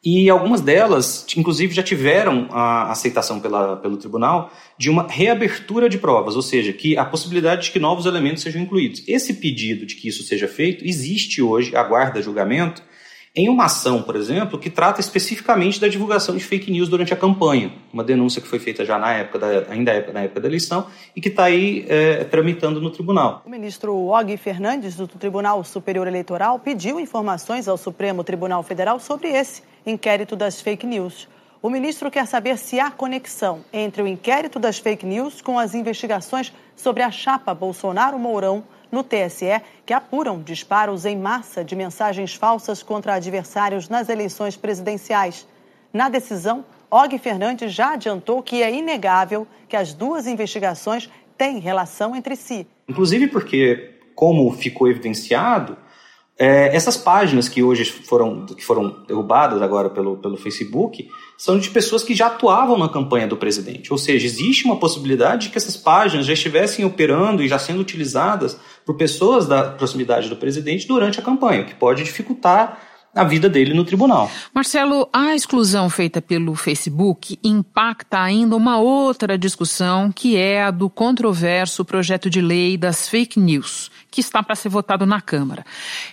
e 0.04 0.28
algumas 0.28 0.60
delas, 0.60 1.24
inclusive, 1.34 1.72
já 1.72 1.82
tiveram 1.82 2.46
a 2.50 2.92
aceitação 2.92 3.40
pela, 3.40 3.78
pelo 3.78 3.96
tribunal 3.96 4.52
de 4.76 4.90
uma 4.90 5.06
reabertura 5.08 5.88
de 5.88 5.96
provas, 5.96 6.36
ou 6.36 6.42
seja, 6.42 6.74
que 6.74 6.94
a 6.94 7.06
possibilidade 7.06 7.62
de 7.62 7.70
que 7.70 7.78
novos 7.78 8.04
elementos 8.04 8.42
sejam 8.42 8.60
incluídos. 8.60 9.02
Esse 9.08 9.32
pedido 9.32 9.86
de 9.86 9.94
que 9.94 10.08
isso 10.08 10.22
seja 10.22 10.46
feito 10.46 10.84
existe 10.84 11.40
hoje, 11.40 11.74
aguarda 11.74 12.20
julgamento, 12.20 12.82
em 13.34 13.48
uma 13.48 13.66
ação, 13.66 14.02
por 14.02 14.16
exemplo, 14.16 14.58
que 14.58 14.70
trata 14.70 15.00
especificamente 15.00 15.80
da 15.80 15.88
divulgação 15.88 16.36
de 16.36 16.44
fake 16.44 16.70
news 16.70 16.88
durante 16.88 17.12
a 17.12 17.16
campanha, 17.16 17.72
uma 17.92 18.02
denúncia 18.02 18.40
que 18.40 18.48
foi 18.48 18.58
feita 18.58 18.84
já 18.84 18.98
na 18.98 19.12
época 19.12 19.38
da, 19.38 19.46
ainda 19.70 19.92
é 19.92 20.12
na 20.12 20.22
época 20.22 20.40
da 20.40 20.48
eleição 20.48 20.86
e 21.14 21.20
que 21.20 21.28
está 21.28 21.44
aí 21.44 21.84
é, 21.88 22.24
tramitando 22.24 22.80
no 22.80 22.90
tribunal. 22.90 23.42
O 23.46 23.50
ministro 23.50 23.94
Og 23.94 24.36
Fernandes 24.36 24.96
do 24.96 25.06
Tribunal 25.06 25.62
Superior 25.62 26.06
Eleitoral 26.06 26.58
pediu 26.58 26.98
informações 26.98 27.68
ao 27.68 27.76
Supremo 27.76 28.24
Tribunal 28.24 28.62
Federal 28.62 28.98
sobre 28.98 29.28
esse 29.28 29.62
inquérito 29.86 30.34
das 30.34 30.60
fake 30.60 30.86
news. 30.86 31.28
O 31.60 31.68
ministro 31.68 32.10
quer 32.10 32.26
saber 32.26 32.56
se 32.56 32.78
há 32.78 32.90
conexão 32.90 33.64
entre 33.72 34.00
o 34.00 34.06
inquérito 34.06 34.60
das 34.60 34.78
fake 34.78 35.04
news 35.04 35.42
com 35.42 35.58
as 35.58 35.74
investigações 35.74 36.52
sobre 36.76 37.02
a 37.02 37.10
chapa 37.10 37.52
Bolsonaro-Mourão 37.52 38.62
no 38.90 39.02
TSE 39.02 39.60
que 39.84 39.92
apuram 39.92 40.40
disparos 40.40 41.04
em 41.04 41.16
massa 41.16 41.64
de 41.64 41.76
mensagens 41.76 42.34
falsas 42.34 42.82
contra 42.82 43.14
adversários 43.14 43.88
nas 43.88 44.08
eleições 44.08 44.56
presidenciais. 44.56 45.46
Na 45.92 46.08
decisão, 46.08 46.64
Og 46.90 47.18
Fernandes 47.18 47.72
já 47.72 47.92
adiantou 47.92 48.42
que 48.42 48.62
é 48.62 48.74
inegável 48.74 49.46
que 49.68 49.76
as 49.76 49.92
duas 49.92 50.26
investigações 50.26 51.10
têm 51.36 51.58
relação 51.58 52.16
entre 52.16 52.34
si. 52.34 52.66
Inclusive 52.88 53.28
porque, 53.28 53.90
como 54.14 54.50
ficou 54.52 54.88
evidenciado, 54.88 55.76
é, 56.38 56.74
essas 56.74 56.96
páginas 56.96 57.48
que 57.48 57.62
hoje 57.64 57.84
foram, 57.84 58.46
que 58.46 58.64
foram 58.64 59.02
derrubadas 59.08 59.60
agora 59.60 59.90
pelo, 59.90 60.16
pelo 60.16 60.36
Facebook 60.36 61.10
são 61.36 61.58
de 61.58 61.68
pessoas 61.68 62.04
que 62.04 62.14
já 62.14 62.28
atuavam 62.28 62.78
na 62.78 62.88
campanha 62.88 63.26
do 63.26 63.36
presidente. 63.36 63.92
Ou 63.92 63.98
seja, 63.98 64.24
existe 64.24 64.64
uma 64.64 64.76
possibilidade 64.76 65.46
de 65.46 65.50
que 65.50 65.58
essas 65.58 65.76
páginas 65.76 66.26
já 66.26 66.32
estivessem 66.32 66.84
operando 66.84 67.42
e 67.42 67.48
já 67.48 67.58
sendo 67.58 67.80
utilizadas 67.80 68.56
por 68.86 68.96
pessoas 68.96 69.48
da 69.48 69.64
proximidade 69.64 70.28
do 70.28 70.36
presidente 70.36 70.86
durante 70.86 71.18
a 71.18 71.22
campanha, 71.22 71.62
o 71.62 71.66
que 71.66 71.74
pode 71.74 72.04
dificultar 72.04 72.78
a 73.14 73.24
vida 73.24 73.48
dele 73.48 73.74
no 73.74 73.84
tribunal. 73.84 74.30
Marcelo, 74.54 75.08
a 75.12 75.34
exclusão 75.34 75.90
feita 75.90 76.22
pelo 76.22 76.54
Facebook 76.54 77.38
impacta 77.42 78.20
ainda 78.20 78.54
uma 78.54 78.78
outra 78.78 79.36
discussão, 79.36 80.12
que 80.12 80.36
é 80.36 80.62
a 80.62 80.70
do 80.70 80.88
controverso 80.88 81.84
projeto 81.84 82.30
de 82.30 82.40
lei 82.40 82.76
das 82.76 83.08
fake 83.08 83.40
news, 83.40 83.90
que 84.18 84.20
está 84.20 84.42
para 84.42 84.56
ser 84.56 84.68
votado 84.68 85.06
na 85.06 85.20
Câmara. 85.20 85.64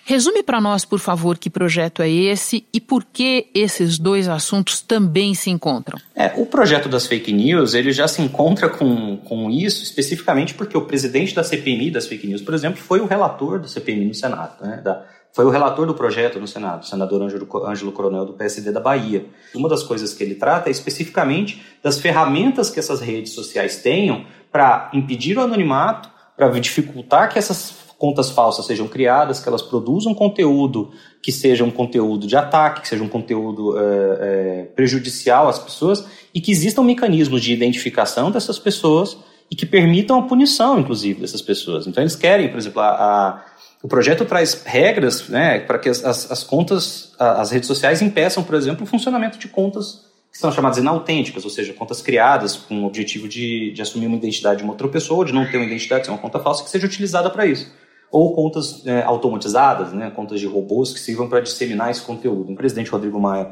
Resume 0.03 0.43
para 0.43 0.61
nós, 0.61 0.85
por 0.85 0.99
favor, 0.99 1.39
que 1.39 1.49
projeto 1.49 2.03
é 2.03 2.09
esse 2.09 2.63
e 2.71 2.79
por 2.79 3.03
que 3.03 3.47
esses 3.51 3.97
dois 3.97 4.29
assuntos 4.29 4.79
também 4.79 5.33
se 5.33 5.49
encontram. 5.49 5.97
É, 6.15 6.31
o 6.37 6.45
projeto 6.45 6.87
das 6.87 7.07
fake 7.07 7.33
news 7.33 7.73
ele 7.73 7.91
já 7.91 8.07
se 8.07 8.21
encontra 8.21 8.69
com, 8.69 9.17
com 9.17 9.49
isso 9.49 9.81
especificamente 9.81 10.53
porque 10.53 10.77
o 10.77 10.83
presidente 10.83 11.33
da 11.33 11.43
CPMI 11.43 11.89
das 11.89 12.05
fake 12.05 12.27
news, 12.27 12.43
por 12.43 12.53
exemplo, 12.53 12.79
foi 12.79 12.99
o 12.99 13.07
relator 13.07 13.59
da 13.59 13.67
CPMI 13.67 14.05
no 14.05 14.13
Senado, 14.13 14.63
né, 14.63 14.81
da 14.83 15.03
foi 15.33 15.43
o 15.43 15.49
relator 15.49 15.85
do 15.85 15.93
projeto 15.93 16.39
no 16.39 16.47
Senado, 16.47 16.83
o 16.83 16.85
senador 16.85 17.21
Ângelo 17.21 17.91
Coronel, 17.91 18.23
do 18.23 18.31
PSD 18.33 18.71
da 18.71 18.79
Bahia. 18.79 19.25
Uma 19.53 19.67
das 19.67 19.83
coisas 19.83 20.13
que 20.13 20.23
ele 20.23 20.35
trata 20.35 20.69
é 20.69 20.71
especificamente 20.71 21.61
das 21.83 21.99
ferramentas 21.99 22.69
que 22.69 22.79
essas 22.79 23.01
redes 23.01 23.33
sociais 23.33 23.75
tenham 23.81 24.25
para 24.49 24.89
impedir 24.93 25.37
o 25.37 25.41
anonimato, 25.41 26.09
para 26.37 26.47
dificultar 26.59 27.29
que 27.29 27.37
essas 27.37 27.84
contas 27.97 28.29
falsas 28.29 28.65
sejam 28.65 28.87
criadas, 28.87 29.39
que 29.39 29.47
elas 29.47 29.61
produzam 29.61 30.13
conteúdo 30.13 30.91
que 31.21 31.31
seja 31.31 31.63
um 31.63 31.71
conteúdo 31.71 32.27
de 32.27 32.35
ataque, 32.35 32.81
que 32.81 32.87
seja 32.87 33.03
um 33.03 33.07
conteúdo 33.07 33.77
é, 33.77 33.81
é, 33.81 34.63
prejudicial 34.75 35.47
às 35.47 35.57
pessoas 35.57 36.05
e 36.33 36.39
que 36.39 36.51
existam 36.51 36.83
mecanismos 36.83 37.41
de 37.41 37.53
identificação 37.53 38.29
dessas 38.29 38.59
pessoas 38.59 39.17
e 39.49 39.55
que 39.55 39.65
permitam 39.65 40.19
a 40.19 40.23
punição, 40.23 40.79
inclusive, 40.79 41.21
dessas 41.21 41.41
pessoas. 41.41 41.87
Então, 41.87 42.03
eles 42.03 42.15
querem, 42.15 42.49
por 42.49 42.57
exemplo, 42.57 42.81
a, 42.81 42.89
a 42.89 43.45
o 43.85 43.87
projeto 43.87 44.25
traz 44.25 44.63
regras 44.65 45.29
né, 45.29 45.59
para 45.59 45.77
que 45.77 45.87
as, 45.87 46.03
as, 46.03 46.31
as, 46.31 46.43
contas, 46.43 47.13
as 47.19 47.51
redes 47.51 47.67
sociais 47.67 48.01
impeçam, 48.01 48.43
por 48.43 48.55
exemplo, 48.55 48.83
o 48.83 48.87
funcionamento 48.87 49.37
de 49.37 49.47
contas 49.47 50.03
que 50.31 50.39
são 50.39 50.51
chamadas 50.51 50.79
inautênticas, 50.79 51.45
ou 51.45 51.51
seja, 51.51 51.71
contas 51.71 52.01
criadas 52.01 52.55
com 52.57 52.81
o 52.81 52.87
objetivo 52.87 53.27
de, 53.27 53.71
de 53.71 53.81
assumir 53.81 54.07
uma 54.07 54.17
identidade 54.17 54.57
de 54.57 54.63
uma 54.63 54.73
outra 54.73 54.87
pessoa, 54.87 55.19
ou 55.19 55.23
de 55.23 55.31
não 55.31 55.45
ter 55.49 55.57
uma 55.57 55.65
identidade, 55.67 56.05
ser 56.05 56.11
uma 56.11 56.17
conta 56.17 56.39
falsa, 56.39 56.63
que 56.63 56.69
seja 56.69 56.85
utilizada 56.85 57.29
para 57.29 57.45
isso. 57.45 57.71
Ou 58.15 58.33
contas 58.33 58.81
é, 58.85 59.03
automatizadas, 59.03 59.91
né, 59.91 60.09
contas 60.09 60.39
de 60.39 60.47
robôs 60.47 60.93
que 60.93 60.99
sirvam 61.01 61.27
para 61.27 61.41
disseminar 61.41 61.91
esse 61.91 62.01
conteúdo. 62.01 62.53
O 62.53 62.55
presidente 62.55 62.89
Rodrigo 62.89 63.19
Maia 63.19 63.51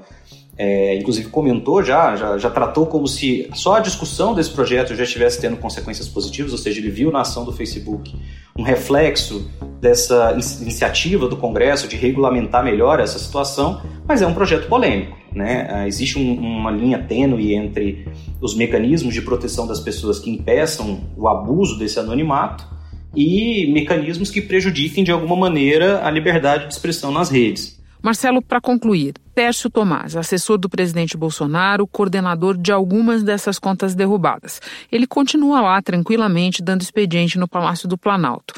é, 0.58 0.96
inclusive 0.98 1.30
comentou 1.30 1.82
já, 1.84 2.16
já, 2.16 2.38
já 2.38 2.50
tratou 2.50 2.86
como 2.86 3.08
se 3.08 3.50
só 3.54 3.76
a 3.76 3.80
discussão 3.80 4.34
desse 4.34 4.52
projeto 4.52 4.96
já 4.96 5.04
estivesse 5.04 5.42
tendo 5.42 5.58
consequências 5.58 6.08
positivas, 6.08 6.52
ou 6.52 6.58
seja, 6.58 6.80
ele 6.80 6.92
viu 6.92 7.12
na 7.12 7.22
ação 7.22 7.44
do 7.44 7.52
Facebook 7.52 8.16
um 8.58 8.62
reflexo 8.62 9.50
dessa 9.82 10.32
iniciativa 10.62 11.28
do 11.28 11.36
Congresso 11.36 11.88
de 11.88 11.98
regulamentar 11.98 12.64
melhor 12.64 13.00
essa 13.00 13.18
situação, 13.18 13.82
mas 14.08 14.22
é 14.22 14.28
um 14.28 14.34
projeto 14.34 14.70
polêmico. 14.70 15.18
Né? 15.34 15.68
Ah, 15.70 15.88
existe 15.88 16.20
um, 16.20 16.40
uma 16.40 16.70
linha 16.70 17.00
tênue 17.00 17.56
entre 17.56 18.08
os 18.40 18.56
mecanismos 18.56 19.14
de 19.14 19.22
proteção 19.24 19.66
das 19.66 19.80
pessoas 19.80 20.20
que 20.20 20.30
impeçam 20.30 21.02
o 21.18 21.28
abuso 21.28 21.80
desse 21.80 22.00
anonimato 22.00 22.72
e 23.16 23.72
mecanismos 23.72 24.30
que 24.30 24.42
prejudiquem 24.42 25.04
de 25.04 25.12
alguma 25.12 25.36
maneira 25.36 26.06
a 26.06 26.10
liberdade 26.10 26.68
de 26.68 26.74
expressão 26.74 27.12
nas 27.12 27.30
redes. 27.30 27.82
Marcelo, 28.04 28.42
para 28.42 28.60
concluir, 28.60 29.14
Tércio 29.34 29.70
Tomás, 29.70 30.18
assessor 30.18 30.58
do 30.58 30.68
presidente 30.68 31.16
Bolsonaro, 31.16 31.88
coordenador 31.88 32.58
de 32.58 32.70
algumas 32.70 33.24
dessas 33.24 33.58
contas 33.58 33.96
derrubadas. 33.96 34.60
Ele 34.92 35.08
continua 35.08 35.62
lá 35.62 35.82
tranquilamente 35.82 36.62
dando 36.62 36.82
expediente 36.82 37.40
no 37.40 37.48
Palácio 37.48 37.88
do 37.88 37.98
Planalto. 37.98 38.56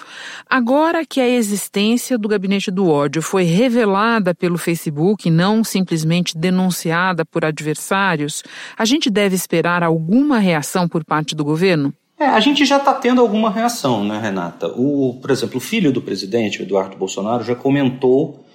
Agora 0.49 1.05
que 1.05 1.21
a 1.21 1.29
existência 1.29 2.17
do 2.17 2.27
gabinete 2.27 2.71
do 2.71 2.89
ódio 2.89 3.21
foi 3.21 3.43
revelada 3.43 4.33
pelo 4.33 4.57
Facebook, 4.57 5.29
não 5.29 5.63
simplesmente 5.63 6.35
denunciada 6.35 7.23
por 7.23 7.45
adversários, 7.45 8.41
a 8.75 8.83
gente 8.83 9.11
deve 9.11 9.35
esperar 9.35 9.83
alguma 9.83 10.39
reação 10.39 10.87
por 10.87 11.05
parte 11.05 11.35
do 11.35 11.45
governo? 11.45 11.93
É, 12.19 12.25
a 12.25 12.39
gente 12.39 12.65
já 12.65 12.77
está 12.77 12.93
tendo 12.93 13.19
alguma 13.19 13.49
reação, 13.49 14.03
né, 14.03 14.19
Renata? 14.19 14.67
O, 14.67 15.17
por 15.21 15.31
exemplo, 15.31 15.57
o 15.57 15.61
filho 15.61 15.91
do 15.91 16.01
presidente, 16.01 16.61
o 16.61 16.63
Eduardo 16.63 16.95
Bolsonaro, 16.95 17.43
já 17.43 17.55
comentou 17.55 18.45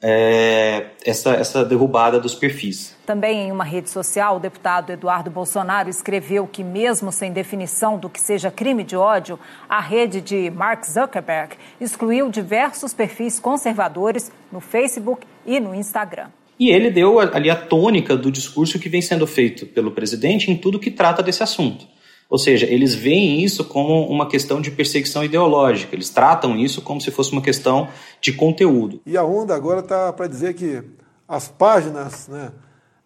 é, 0.00 0.86
essa, 1.04 1.34
essa 1.34 1.64
derrubada 1.64 2.20
dos 2.20 2.34
perfis. 2.34 2.96
Também 3.04 3.48
em 3.48 3.52
uma 3.52 3.64
rede 3.64 3.90
social, 3.90 4.36
o 4.36 4.40
deputado 4.40 4.92
Eduardo 4.92 5.30
Bolsonaro 5.30 5.88
escreveu 5.88 6.46
que, 6.46 6.62
mesmo 6.62 7.10
sem 7.10 7.32
definição 7.32 7.98
do 7.98 8.08
que 8.08 8.20
seja 8.20 8.50
crime 8.50 8.84
de 8.84 8.96
ódio, 8.96 9.38
a 9.68 9.80
rede 9.80 10.20
de 10.20 10.50
Mark 10.50 10.84
Zuckerberg 10.84 11.56
excluiu 11.80 12.30
diversos 12.30 12.94
perfis 12.94 13.40
conservadores 13.40 14.30
no 14.52 14.60
Facebook 14.60 15.26
e 15.44 15.58
no 15.58 15.74
Instagram. 15.74 16.28
E 16.60 16.70
ele 16.70 16.90
deu 16.90 17.18
ali 17.20 17.50
a 17.50 17.56
tônica 17.56 18.16
do 18.16 18.30
discurso 18.30 18.78
que 18.78 18.88
vem 18.88 19.00
sendo 19.00 19.26
feito 19.26 19.66
pelo 19.66 19.92
presidente 19.92 20.50
em 20.50 20.56
tudo 20.56 20.78
que 20.78 20.90
trata 20.90 21.22
desse 21.22 21.42
assunto. 21.42 21.86
Ou 22.28 22.38
seja, 22.38 22.66
eles 22.66 22.94
veem 22.94 23.42
isso 23.42 23.64
como 23.64 24.06
uma 24.06 24.28
questão 24.28 24.60
de 24.60 24.70
perseguição 24.70 25.24
ideológica, 25.24 25.94
eles 25.94 26.10
tratam 26.10 26.56
isso 26.56 26.82
como 26.82 27.00
se 27.00 27.10
fosse 27.10 27.32
uma 27.32 27.40
questão 27.40 27.88
de 28.20 28.32
conteúdo. 28.32 29.00
E 29.06 29.16
a 29.16 29.24
onda 29.24 29.54
agora 29.54 29.80
está 29.80 30.12
para 30.12 30.26
dizer 30.26 30.54
que 30.54 30.82
as 31.26 31.48
páginas 31.48 32.28
né, 32.28 32.52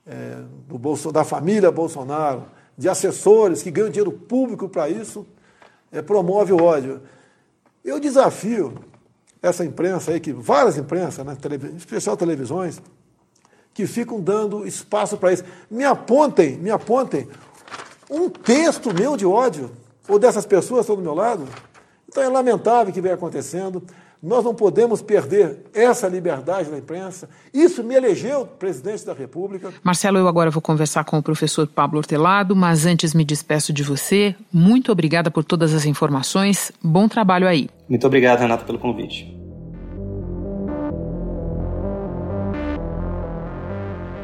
é, 0.05 0.39
do 0.67 0.77
Bolso, 0.77 1.13
da 1.13 1.23
família 1.23 1.71
Bolsonaro, 1.71 2.47
de 2.77 2.89
assessores 2.89 3.63
que 3.63 3.71
ganham 3.71 3.91
dinheiro 3.91 4.11
público 4.11 4.69
para 4.69 4.89
isso, 4.89 5.25
é, 5.93 6.03
promove 6.03 6.53
o 6.53 6.63
ódio. 6.63 7.01
Eu 7.85 8.01
desafio 8.01 8.75
essa 9.41 9.65
imprensa 9.65 10.13
aí, 10.13 10.21
que 10.21 10.33
várias 10.33 10.79
imprensas, 10.79 11.25
né, 11.25 11.37
em 11.73 11.77
especial 11.77 12.17
televisões, 12.17 12.81
que 13.75 13.87
ficam 13.87 14.21
dando 14.21 14.67
espaço 14.67 15.17
para 15.17 15.33
isso. 15.33 15.45
Me 15.71 15.85
apontem, 15.85 16.57
me 16.57 16.71
apontem 16.71 17.29
um 18.13 18.29
texto 18.29 18.93
meu 18.93 19.17
de 19.17 19.25
ódio, 19.27 19.71
ou 20.09 20.19
dessas 20.19 20.45
pessoas 20.45 20.81
que 20.87 20.93
estão 20.93 20.97
do 20.97 21.03
meu 21.03 21.15
lado. 21.15 21.45
Então 22.09 22.23
é 22.23 22.29
lamentável 22.29 22.91
o 22.91 22.95
que 22.95 23.01
vem 23.01 23.13
acontecendo. 23.13 23.83
Nós 24.23 24.45
não 24.45 24.55
podemos 24.55 25.03
perder 25.03 25.65
essa 25.75 26.07
liberdade 26.07 26.71
da 26.71 26.79
imprensa. 26.79 27.29
Isso 27.53 27.83
me 27.83 27.97
elegeu 27.97 28.47
presidente 28.47 29.05
da 29.05 29.13
República. 29.13 29.73
Marcelo, 29.83 30.19
eu 30.19 30.29
agora 30.29 30.49
vou 30.49 30.63
conversar 30.63 31.03
com 31.03 31.19
o 31.19 31.23
professor 31.23 31.67
Pablo 31.67 31.99
Hortelado, 31.99 32.55
mas 32.55 32.87
antes 32.87 33.15
me 33.15 33.25
despeço 33.25 33.73
de 33.73 33.83
você. 33.83 34.37
Muito 34.53 34.93
obrigada 34.93 35.29
por 35.29 35.43
todas 35.43 35.75
as 35.75 35.87
informações. 35.87 36.71
Bom 36.81 37.09
trabalho 37.09 37.49
aí. 37.49 37.69
Muito 37.89 38.07
obrigado, 38.07 38.41
Renato, 38.41 38.65
pelo 38.65 38.79
convite. 38.79 39.42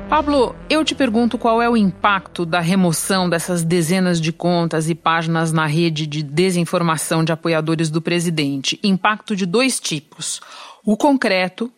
Pablo, 0.09 0.57
eu 0.71 0.83
te 0.83 0.95
pergunto 0.95 1.37
qual 1.37 1.61
é 1.61 1.69
o 1.69 1.77
impacto 1.77 2.47
da 2.47 2.61
remoção 2.61 3.29
dessas 3.29 3.63
dezenas 3.63 4.19
de 4.19 4.33
contas 4.33 4.89
e 4.89 4.95
páginas 4.95 5.53
na 5.53 5.67
rede 5.67 6.07
de 6.07 6.23
desinformação 6.23 7.23
de 7.23 7.31
apoiadores 7.31 7.91
do 7.91 8.01
presidente. 8.01 8.81
Impacto 8.83 9.37
de 9.37 9.45
dois 9.45 9.79
tipos: 9.79 10.41
o 10.83 10.97
concreto 10.97 11.71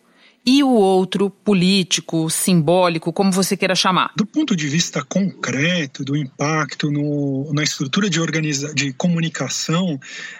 e 0.45 0.63
o 0.63 0.69
outro 0.69 1.29
político, 1.29 2.29
simbólico, 2.29 3.13
como 3.13 3.31
você 3.31 3.55
queira 3.55 3.75
chamar? 3.75 4.11
Do 4.15 4.25
ponto 4.25 4.55
de 4.55 4.67
vista 4.67 5.03
concreto, 5.03 6.03
do 6.03 6.17
impacto 6.17 6.89
no, 6.89 7.53
na 7.53 7.63
estrutura 7.63 8.09
de, 8.09 8.19
organiza 8.19 8.73
de 8.73 8.91
comunicação 8.93 9.99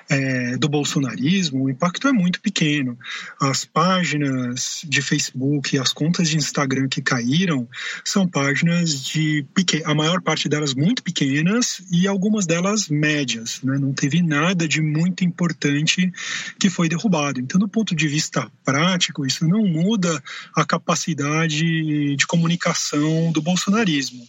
é, 0.10 0.58
do 0.58 0.68
bolsonarismo, 0.68 1.66
o 1.66 1.70
impacto 1.70 2.08
é 2.08 2.12
muito 2.12 2.42
pequeno. 2.42 2.98
As 3.40 3.64
páginas 3.64 4.82
de 4.84 5.02
Facebook 5.02 5.76
e 5.76 5.80
as 5.80 5.94
contas 5.94 6.30
de 6.30 6.38
Instagram 6.38 6.88
que 6.88 7.02
caíram 7.02 7.68
são 8.04 8.28
páginas 8.28 9.04
de 9.04 9.46
a 9.86 9.94
maior 9.94 10.22
parte 10.22 10.50
delas 10.50 10.74
muito 10.74 11.04
pequenas 11.04 11.82
e 11.92 12.08
algumas 12.08 12.46
delas 12.46 12.90
médias. 12.90 13.62
Né? 13.64 13.78
Não 13.78 13.94
teve 13.94 14.22
nada 14.22 14.68
de 14.68 14.82
muito 14.82 15.24
importante 15.24 16.12
que 16.60 16.70
foi 16.70 16.90
derrubado. 16.90 17.40
Então, 17.40 17.60
do 17.60 17.68
ponto 17.68 17.96
de 17.96 18.08
vista 18.08 18.52
prático, 18.66 19.26
isso 19.26 19.48
não 19.48 19.66
muda 19.66 19.91
muda 19.92 20.24
a 20.56 20.64
capacidade 20.64 22.16
de 22.16 22.28
comunicação 22.28 23.32
do 23.34 23.42
bolsonarismo. 23.42 24.26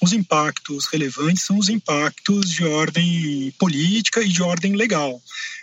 Os 0.00 0.12
impactos 0.12 0.86
relevantes 0.86 1.44
são 1.44 1.58
os 1.58 1.68
impactos 1.68 2.50
de 2.50 2.64
ordem 2.64 3.52
política 3.58 4.22
e 4.22 4.28
de 4.28 4.42
ordem 4.42 4.76
legal. 4.76 5.20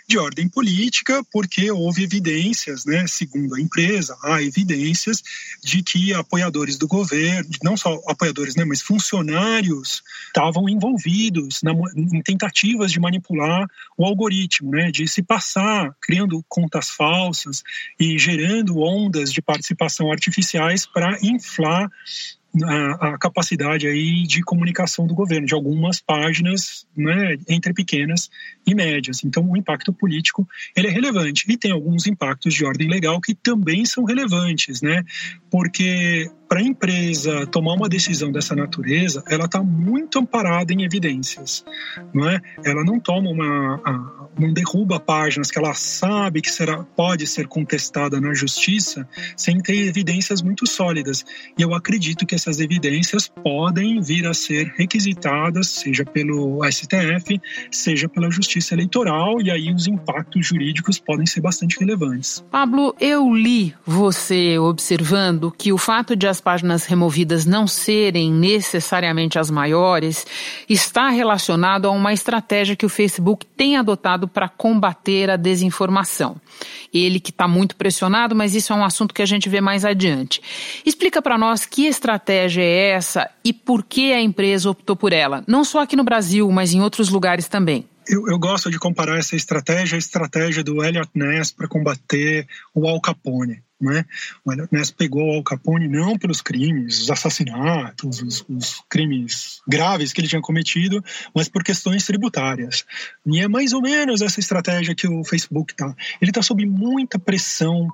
De 0.08 0.18
ordem 0.18 0.48
política, 0.48 1.24
porque 1.32 1.70
houve 1.70 2.02
evidências, 2.02 2.84
né, 2.84 3.06
segundo 3.06 3.54
a 3.54 3.60
empresa, 3.60 4.16
há 4.22 4.42
evidências 4.42 5.22
de 5.62 5.82
que 5.82 6.12
apoiadores 6.12 6.76
do 6.76 6.86
governo, 6.86 7.48
não 7.62 7.76
só 7.76 7.98
apoiadores, 8.08 8.54
né, 8.54 8.64
mas 8.64 8.82
funcionários 8.82 10.02
estavam 10.26 10.68
envolvidos 10.68 11.62
na, 11.62 11.72
em 11.96 12.20
tentativas 12.20 12.92
de 12.92 13.00
manipular 13.00 13.66
o 13.96 14.04
algoritmo, 14.04 14.72
né, 14.72 14.90
de 14.90 15.08
se 15.08 15.22
passar, 15.22 15.96
criando 16.02 16.44
contas 16.48 16.90
falsas 16.90 17.62
e 17.98 18.18
gerando 18.18 18.80
ondas 18.80 19.32
de 19.32 19.40
participação 19.40 20.10
artificiais 20.10 20.84
para 20.84 21.18
inflar 21.22 21.88
a, 22.62 23.08
a, 23.08 23.18
capacidade 23.18 23.86
aí 23.86 24.24
de 24.24 24.42
comunicação 24.42 25.06
do 25.06 25.14
governo, 25.14 25.46
de 25.46 25.54
algumas 25.54 26.00
páginas 26.00 26.86
né, 26.96 27.36
entre 27.48 27.72
pequenas 27.72 28.30
e 28.66 28.74
médias. 28.74 29.24
Então, 29.24 29.50
o 29.50 29.56
impacto 29.56 29.92
político 29.92 30.46
ele 30.76 30.88
é 30.88 30.90
relevante. 30.90 31.44
E 31.48 31.56
tem 31.56 31.72
alguns 31.72 32.06
impactos 32.06 32.54
de 32.54 32.64
ordem 32.64 32.88
legal 32.88 33.20
que 33.20 33.34
também 33.34 33.84
são 33.84 34.04
relevantes, 34.04 34.80
né? 34.82 35.02
porque 35.54 36.28
para 36.54 36.62
a 36.62 36.66
empresa 36.66 37.48
tomar 37.48 37.72
uma 37.72 37.88
decisão 37.88 38.30
dessa 38.30 38.54
natureza, 38.54 39.24
ela 39.28 39.46
está 39.46 39.60
muito 39.60 40.20
amparada 40.20 40.72
em 40.72 40.84
evidências, 40.84 41.64
não 42.14 42.30
é? 42.30 42.40
Ela 42.64 42.84
não 42.84 43.00
toma 43.00 43.28
uma, 43.28 44.22
não 44.38 44.52
derruba 44.52 45.00
páginas 45.00 45.50
que 45.50 45.58
ela 45.58 45.74
sabe 45.74 46.40
que 46.40 46.48
será, 46.48 46.84
pode 46.96 47.26
ser 47.26 47.48
contestada 47.48 48.20
na 48.20 48.32
justiça 48.34 49.04
sem 49.36 49.58
ter 49.60 49.88
evidências 49.88 50.42
muito 50.42 50.64
sólidas. 50.64 51.24
E 51.58 51.62
eu 51.62 51.74
acredito 51.74 52.24
que 52.24 52.36
essas 52.36 52.60
evidências 52.60 53.26
podem 53.26 54.00
vir 54.00 54.24
a 54.24 54.32
ser 54.32 54.72
requisitadas, 54.76 55.66
seja 55.68 56.04
pelo 56.04 56.60
STF, 56.70 57.40
seja 57.68 58.08
pela 58.08 58.30
Justiça 58.30 58.74
Eleitoral, 58.74 59.40
e 59.40 59.50
aí 59.50 59.72
os 59.72 59.88
impactos 59.88 60.46
jurídicos 60.46 61.00
podem 61.00 61.26
ser 61.26 61.40
bastante 61.40 61.80
relevantes. 61.80 62.44
Pablo, 62.48 62.94
eu 63.00 63.34
li 63.34 63.74
você 63.84 64.56
observando 64.56 65.50
que 65.50 65.72
o 65.72 65.78
fato 65.78 66.14
de 66.14 66.28
as 66.28 66.43
páginas 66.44 66.84
removidas 66.84 67.46
não 67.46 67.66
serem 67.66 68.30
necessariamente 68.30 69.38
as 69.38 69.50
maiores 69.50 70.26
está 70.68 71.08
relacionado 71.08 71.86
a 71.86 71.90
uma 71.90 72.12
estratégia 72.12 72.76
que 72.76 72.84
o 72.84 72.90
Facebook 72.90 73.46
tem 73.56 73.76
adotado 73.78 74.28
para 74.28 74.48
combater 74.48 75.30
a 75.30 75.36
desinformação. 75.36 76.36
Ele 76.92 77.18
que 77.18 77.30
está 77.30 77.48
muito 77.48 77.74
pressionado, 77.74 78.36
mas 78.36 78.54
isso 78.54 78.72
é 78.72 78.76
um 78.76 78.84
assunto 78.84 79.14
que 79.14 79.22
a 79.22 79.26
gente 79.26 79.48
vê 79.48 79.60
mais 79.60 79.84
adiante. 79.84 80.42
Explica 80.84 81.22
para 81.22 81.38
nós 81.38 81.64
que 81.64 81.86
estratégia 81.86 82.62
é 82.62 82.90
essa 82.90 83.30
e 83.42 83.52
por 83.52 83.82
que 83.82 84.12
a 84.12 84.20
empresa 84.20 84.68
optou 84.68 84.94
por 84.94 85.12
ela, 85.12 85.42
não 85.46 85.64
só 85.64 85.80
aqui 85.80 85.96
no 85.96 86.04
Brasil, 86.04 86.50
mas 86.50 86.74
em 86.74 86.82
outros 86.82 87.08
lugares 87.08 87.48
também. 87.48 87.86
Eu, 88.06 88.28
eu, 88.28 88.38
gosto 88.38 88.70
de 88.70 88.78
comparar 88.78 89.18
essa 89.18 89.34
estratégia 89.34 89.96
à 89.96 89.98
estratégia 89.98 90.62
do 90.62 90.84
Elliot 90.84 91.08
Ness 91.14 91.50
para 91.50 91.66
combater 91.66 92.46
o 92.74 92.86
Al 92.86 93.00
Capone. 93.00 93.63
Né? 93.80 94.04
O 94.44 94.52
Ness 94.70 94.90
pegou 94.90 95.28
o 95.28 95.34
Al 95.36 95.42
Capone 95.42 95.88
não 95.88 96.16
pelos 96.16 96.40
crimes, 96.40 97.02
os 97.02 97.10
assassinatos, 97.10 98.22
os, 98.22 98.44
os, 98.48 98.82
crimes 98.88 99.60
graves 99.66 100.12
que 100.12 100.20
ele 100.20 100.28
tinha 100.28 100.40
cometido, 100.40 101.04
mas 101.34 101.48
por 101.48 101.62
questões 101.62 102.06
tributárias. 102.06 102.84
E 103.26 103.40
é 103.40 103.48
mais 103.48 103.72
ou 103.72 103.82
menos 103.82 104.22
essa 104.22 104.40
estratégia 104.40 104.94
que 104.94 105.08
o 105.08 105.24
Facebook 105.24 105.72
está. 105.72 105.94
Ele 106.20 106.30
está 106.30 106.40
sob 106.40 106.64
muita 106.64 107.18
pressão 107.18 107.88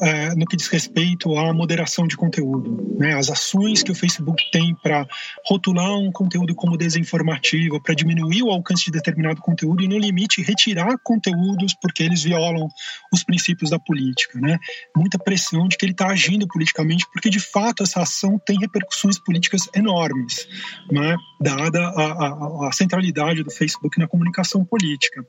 é, 0.00 0.34
no 0.34 0.46
que 0.46 0.56
diz 0.56 0.68
respeito 0.68 1.36
à 1.36 1.52
moderação 1.52 2.06
de 2.06 2.16
conteúdo. 2.16 2.96
Né? 2.98 3.14
As 3.14 3.30
ações 3.30 3.82
que 3.82 3.90
o 3.90 3.94
Facebook 3.94 4.50
tem 4.50 4.74
para 4.74 5.06
rotular 5.46 5.98
um 5.98 6.10
conteúdo 6.10 6.54
como 6.54 6.76
desinformativo, 6.76 7.82
para 7.82 7.94
diminuir 7.94 8.42
o 8.42 8.50
alcance 8.50 8.84
de 8.86 8.92
determinado 8.92 9.40
conteúdo 9.40 9.82
e, 9.82 9.88
no 9.88 9.98
limite, 9.98 10.42
retirar 10.42 10.96
conteúdos 11.02 11.74
porque 11.80 12.02
eles 12.02 12.22
violam 12.22 12.68
os 13.12 13.24
princípios 13.24 13.70
da 13.70 13.78
política. 13.78 14.38
Né? 14.40 14.58
Muita 14.96 15.18
pressão 15.18 15.68
de 15.68 15.76
que 15.76 15.84
ele 15.84 15.92
está 15.92 16.08
agindo 16.08 16.46
politicamente, 16.46 17.06
porque, 17.12 17.30
de 17.30 17.40
fato, 17.40 17.82
essa 17.82 18.02
ação 18.02 18.40
tem 18.44 18.58
repercussões 18.58 19.18
políticas 19.18 19.68
enormes, 19.74 20.46
né? 20.90 21.16
dada 21.40 21.80
a, 21.80 22.02
a, 22.02 22.68
a 22.68 22.72
centralidade 22.72 23.42
do 23.42 23.50
Facebook 23.50 23.98
na 23.98 24.08
comunicação 24.08 24.64
política. 24.64 25.24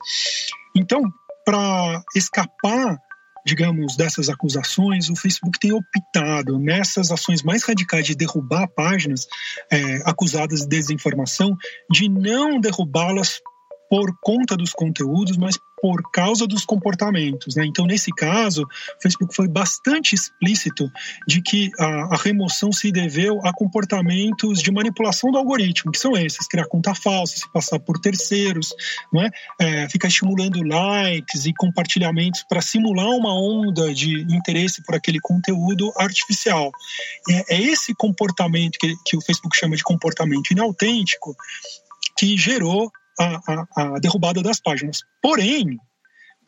Então, 0.76 1.02
para 1.46 2.04
escapar 2.16 3.00
digamos, 3.46 3.96
dessas 3.96 4.30
acusações, 4.30 5.10
o 5.10 5.16
Facebook 5.16 5.60
tem 5.60 5.72
optado 5.72 6.60
nessas 6.60 7.12
ações 7.12 7.44
mais 7.44 7.64
radicais 7.64 8.06
de 8.06 8.16
derrubar 8.16 8.68
páginas 8.68 9.28
é, 9.72 9.98
acusadas 10.06 10.62
de 10.62 10.68
desinformação, 10.68 11.58
de 11.92 12.10
não 12.10 12.60
derrubá-las 12.60 13.40
por 13.90 14.14
conta 14.22 14.56
dos 14.56 14.72
conteúdos, 14.72 15.36
mas 15.36 15.58
por 15.82 16.02
causa 16.12 16.46
dos 16.46 16.66
comportamentos. 16.66 17.56
Né? 17.56 17.66
Então, 17.66 17.86
nesse 17.86 18.12
caso, 18.12 18.64
o 18.64 19.02
Facebook 19.02 19.36
foi 19.36 19.48
bastante 19.48 20.14
explícito 20.14 20.92
de 21.28 21.42
que 21.42 21.70
a, 21.80 22.16
a, 22.16 22.18
remoção 22.18 22.72
se 22.72 22.92
deveu 22.92 23.40
a 23.46 23.54
comportamentos 23.54 24.62
de 24.62 24.72
manipulação 24.72 25.32
do 25.32 25.38
algoritmo, 25.38 25.92
que 25.92 26.00
são 26.00 26.16
esses: 26.18 26.48
criar 26.48 26.66
conta 26.66 26.94
falsa, 26.94 27.38
se 27.38 27.52
passar 27.52 27.80
por 27.80 28.00
terceiros, 28.00 28.74
não 29.12 29.22
é? 29.22 29.30
é 29.60 29.90
ficar 29.90 30.08
estimulando 30.08 30.62
likes 30.62 31.46
e 31.46 31.54
compartilhamentos 31.54 32.44
para 32.48 32.62
simular 32.62 33.10
uma 33.10 33.34
onda 33.34 33.94
de 33.94 34.22
interesse 34.34 34.84
por 34.84 34.96
aquele 34.96 35.20
conteúdo 35.20 35.92
artificial. 35.98 36.72
É, 37.30 37.56
é 37.56 37.62
esse 37.62 37.94
comportamento 37.96 38.78
que, 38.80 38.94
que 39.06 39.18
o 39.18 39.22
Facebook 39.22 39.56
chama 39.56 39.76
de 39.76 39.84
comportamento 39.84 40.52
inautêntico 40.52 41.36
que 42.18 42.38
gerou 42.38 42.92
a, 43.20 43.42
a, 43.48 43.96
a 43.96 44.00
derrubada 44.00 44.42
das 44.42 44.60
páginas. 44.60 45.04
Porém, 45.22 45.80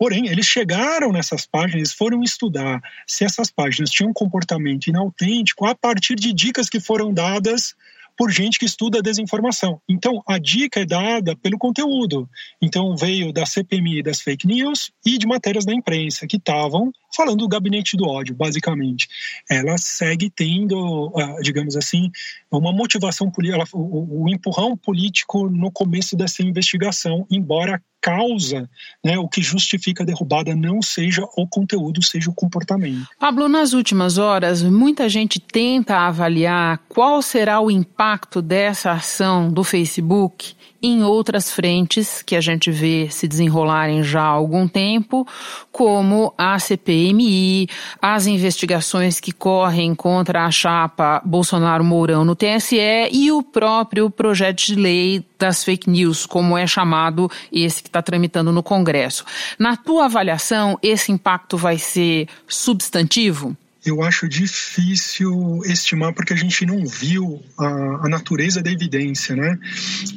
Porém, 0.01 0.25
eles 0.25 0.47
chegaram 0.47 1.12
nessas 1.12 1.45
páginas, 1.45 1.93
foram 1.93 2.23
estudar 2.23 2.81
se 3.05 3.23
essas 3.23 3.51
páginas 3.51 3.91
tinham 3.91 4.10
um 4.10 4.13
comportamento 4.13 4.88
inautêntico 4.88 5.63
a 5.67 5.75
partir 5.75 6.15
de 6.15 6.34
dicas 6.34 6.67
que 6.67 6.79
foram 6.79 7.13
dadas 7.13 7.75
por 8.17 8.31
gente 8.31 8.60
que 8.60 8.65
estuda 8.65 9.01
desinformação. 9.01 9.81
Então, 9.88 10.21
a 10.27 10.38
dica 10.38 10.79
é 10.79 10.86
dada 10.86 11.36
pelo 11.36 11.57
conteúdo. 11.57 12.29
Então, 12.62 12.95
veio 12.95 13.31
da 13.31 13.45
CPMI 13.45 14.03
das 14.03 14.21
fake 14.21 14.47
news 14.47 14.91
e 15.05 15.17
de 15.17 15.27
matérias 15.27 15.65
da 15.65 15.73
imprensa 15.73 16.27
que 16.27 16.38
estavam 16.38 16.91
falando 17.15 17.39
do 17.39 17.47
gabinete 17.47 17.97
do 17.97 18.07
ódio, 18.07 18.36
basicamente. 18.36 19.07
Ela 19.49 19.77
segue 19.77 20.29
tendo, 20.29 21.12
ah, 21.15 21.41
digamos 21.41 21.75
assim, 21.75 22.12
uma 22.58 22.74
motivação 22.74 23.30
política, 23.32 23.64
o, 23.74 24.24
o 24.24 24.30
empurrão 24.30 24.76
político 24.76 25.50
no 25.50 25.72
começo 25.72 26.16
dessa 26.16 26.44
investigação, 26.44 27.26
embora 27.32 27.76
a 27.76 27.82
causa, 28.02 28.70
né, 29.06 29.18
o 29.18 29.28
que 29.28 29.42
justifica 29.42 30.04
a 30.04 30.06
derrubada 30.06 30.56
não 30.56 30.82
seja 30.82 31.24
o 31.38 31.48
conteúdo, 31.48 32.04
seja 32.04 32.30
o 32.30 32.34
comportamento. 32.34 33.08
Pablo, 33.20 33.48
nas 33.48 33.74
últimas 33.74 34.18
horas, 34.18 34.64
muita 34.64 35.08
gente 35.08 35.40
tenta 35.40 35.98
avaliar 36.00 36.80
qual 36.90 37.22
será 37.22 37.62
o 37.62 37.70
impacto 37.70 38.42
dessa 38.42 38.92
ação 38.92 39.52
do 39.52 39.64
Facebook 39.64 40.56
em 40.82 41.04
outras 41.04 41.52
frentes 41.52 42.22
que 42.22 42.36
a 42.36 42.41
gente 42.41 42.72
vê 42.72 43.08
se 43.10 43.28
desenrolarem 43.28 44.04
já 44.04 44.22
há 44.22 44.28
algum 44.28 44.67
tempo, 44.67 45.28
como 45.72 46.34
a 46.38 46.58
CPMI, 46.58 47.67
as 48.02 48.26
investigações 48.26 49.20
que 49.20 49.32
correm 49.32 49.94
contra 49.94 50.46
a 50.46 50.52
chapa 50.52 51.22
Bolsonaro-Mourão 51.24 52.26
no 52.26 52.36
TSE 52.36 52.80
e 53.12 53.32
o 53.32 53.44
próprio 53.44 54.10
projeto 54.10 54.65
de 54.65 54.76
lei 54.76 55.26
das 55.38 55.63
fake 55.63 55.89
news, 55.89 56.26
como 56.26 56.58
é 56.58 56.65
chamado 56.65 57.30
esse 57.52 57.82
que 57.82 57.89
está 57.89 58.02
tramitando 58.02 58.52
no 58.52 58.63
Congresso. 58.63 59.26
Na 59.58 59.76
tua 59.76 60.06
avaliação, 60.06 60.78
esse 60.82 61.12
impacto 61.12 61.58
vai 61.58 61.78
ser 61.78 62.28
substantivo? 62.48 63.56
Eu 63.84 64.04
acho 64.04 64.30
difícil 64.30 65.62
estimar 65.65 66.13
porque 66.13 66.34
a 66.34 66.38
gente 66.38 66.65
não 66.65 66.86
viu 66.86 67.44
a, 67.58 68.06
a, 68.06 68.10
natureza 68.10 68.62
da 68.62 68.72
evidência, 68.72 69.36
né? 69.36 69.58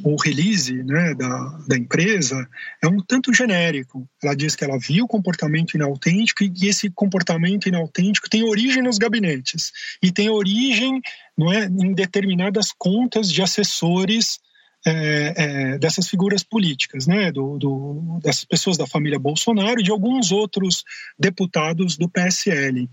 O 0.03 0.17
release 0.17 0.75
né, 0.83 1.15
da, 1.15 1.59
da 1.67 1.77
empresa 1.77 2.47
é 2.83 2.87
um 2.87 2.99
tanto 2.99 3.33
genérico. 3.33 4.07
Ela 4.23 4.35
diz 4.35 4.55
que 4.55 4.65
ela 4.65 4.79
viu 4.79 5.07
comportamento 5.07 5.75
inautêntico 5.75 6.45
e 6.45 6.67
esse 6.67 6.91
comportamento 6.91 7.67
inautêntico 7.67 8.29
tem 8.29 8.43
origem 8.43 8.83
nos 8.83 8.99
gabinetes 8.99 9.73
e 10.03 10.13
tem 10.13 10.29
origem 10.29 11.01
não 11.37 11.51
é, 11.51 11.65
em 11.65 11.95
determinadas 11.95 12.71
contas 12.77 13.33
de 13.33 13.41
assessores 13.41 14.39
é, 14.87 14.93
é, 15.37 15.79
dessas 15.79 16.07
figuras 16.07 16.43
políticas, 16.43 17.07
né, 17.07 17.33
do, 17.33 17.57
do, 17.57 18.21
dessas 18.23 18.45
pessoas 18.45 18.77
da 18.77 18.87
família 18.87 19.19
Bolsonaro 19.19 19.81
e 19.81 19.83
de 19.83 19.91
alguns 19.91 20.31
outros 20.31 20.85
deputados 21.19 21.97
do 21.97 22.07
PSL 22.07 22.87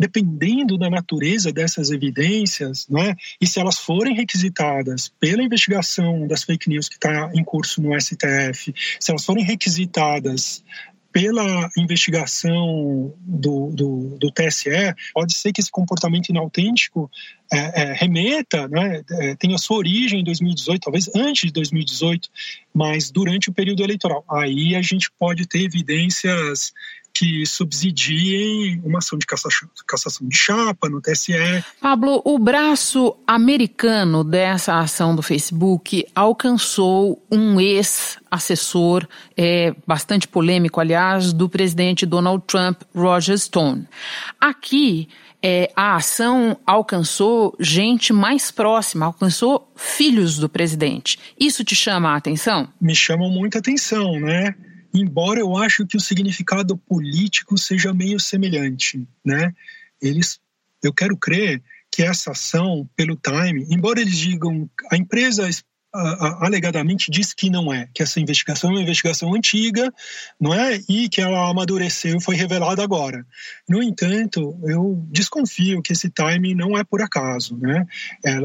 dependendo 0.00 0.78
da 0.78 0.88
natureza 0.88 1.52
dessas 1.52 1.90
evidências, 1.90 2.88
né, 2.88 3.14
e 3.38 3.46
se 3.46 3.60
elas 3.60 3.78
forem 3.78 4.14
requisitadas 4.14 5.12
pela 5.20 5.42
investigação 5.42 6.26
das 6.26 6.42
fake 6.42 6.70
news 6.70 6.88
que 6.88 6.94
está 6.94 7.30
em 7.34 7.44
curso 7.44 7.82
no 7.82 7.92
STF, 8.00 8.72
se 8.98 9.10
elas 9.10 9.26
forem 9.26 9.44
requisitadas 9.44 10.64
pela 11.12 11.68
investigação 11.76 13.12
do, 13.20 13.70
do, 13.72 14.16
do, 14.18 14.30
TSE, 14.30 14.94
pode 15.12 15.34
ser 15.36 15.52
que 15.52 15.60
esse 15.60 15.70
comportamento 15.70 16.28
inautêntico 16.28 17.10
é, 17.52 17.82
é, 17.82 17.92
remeta, 17.92 18.68
né, 18.68 19.02
é, 19.10 19.34
tenha 19.34 19.58
sua 19.58 19.78
origem 19.78 20.20
em 20.20 20.24
2018, 20.24 20.80
talvez 20.80 21.10
antes 21.14 21.48
de 21.48 21.52
2018, 21.52 22.28
mas 22.72 23.10
durante 23.10 23.50
o 23.50 23.52
período 23.52 23.82
eleitoral. 23.82 24.24
Aí 24.30 24.74
a 24.76 24.82
gente 24.82 25.10
pode 25.18 25.46
ter 25.46 25.62
evidências 25.62 26.72
que 27.12 27.44
subsidiem 27.44 28.80
uma 28.84 28.98
ação 28.98 29.18
de 29.18 29.26
cassação, 29.26 30.28
de 30.28 30.36
chapa 30.36 30.88
no 30.88 31.00
TSE. 31.00 31.32
Pablo, 31.80 32.22
o 32.24 32.38
braço 32.38 33.16
americano 33.26 34.24
dessa 34.24 34.78
ação 34.78 35.14
do 35.14 35.22
Facebook 35.22 36.06
alcançou 36.14 37.22
um 37.30 37.60
ex-assessor, 37.60 39.06
é, 39.36 39.74
bastante 39.86 40.28
polêmico, 40.28 40.80
aliás, 40.80 41.32
do 41.32 41.48
presidente 41.48 42.06
Donald 42.06 42.44
Trump, 42.46 42.82
Roger 42.94 43.38
Stone. 43.38 43.86
Aqui, 44.40 45.08
é, 45.42 45.70
a 45.74 45.96
ação 45.96 46.56
alcançou 46.66 47.56
gente 47.58 48.12
mais 48.12 48.50
próxima, 48.50 49.06
alcançou 49.06 49.70
filhos 49.74 50.38
do 50.38 50.48
presidente. 50.48 51.18
Isso 51.38 51.64
te 51.64 51.74
chama 51.74 52.10
a 52.10 52.16
atenção? 52.16 52.68
Me 52.80 52.94
chama 52.94 53.28
muita 53.28 53.58
atenção, 53.58 54.20
né? 54.20 54.54
Embora 54.92 55.40
eu 55.40 55.56
acho 55.56 55.86
que 55.86 55.96
o 55.96 56.00
significado 56.00 56.76
político 56.76 57.56
seja 57.58 57.92
meio 57.92 58.18
semelhante, 58.18 59.06
né? 59.24 59.54
Eles, 60.00 60.40
eu 60.82 60.92
quero 60.92 61.16
crer 61.16 61.62
que 61.90 62.02
essa 62.02 62.32
ação, 62.32 62.88
pelo 62.94 63.16
time, 63.16 63.66
embora 63.70 64.00
eles 64.00 64.16
digam 64.16 64.70
a 64.90 64.96
empresa 64.96 65.48
alegadamente 65.92 67.10
diz 67.10 67.34
que 67.34 67.50
não 67.50 67.72
é, 67.72 67.88
que 67.92 68.02
essa 68.02 68.20
investigação 68.20 68.70
é 68.70 68.74
uma 68.74 68.82
investigação 68.82 69.34
antiga, 69.34 69.92
não 70.40 70.54
é, 70.54 70.80
e 70.88 71.08
que 71.08 71.20
ela 71.20 71.48
amadureceu 71.48 72.20
foi 72.20 72.36
revelada 72.36 72.82
agora. 72.82 73.26
No 73.68 73.82
entanto, 73.82 74.56
eu 74.64 75.02
desconfio 75.10 75.82
que 75.82 75.92
esse 75.92 76.08
timing 76.08 76.54
não 76.54 76.78
é 76.78 76.84
por 76.84 77.02
acaso, 77.02 77.56
né? 77.56 77.86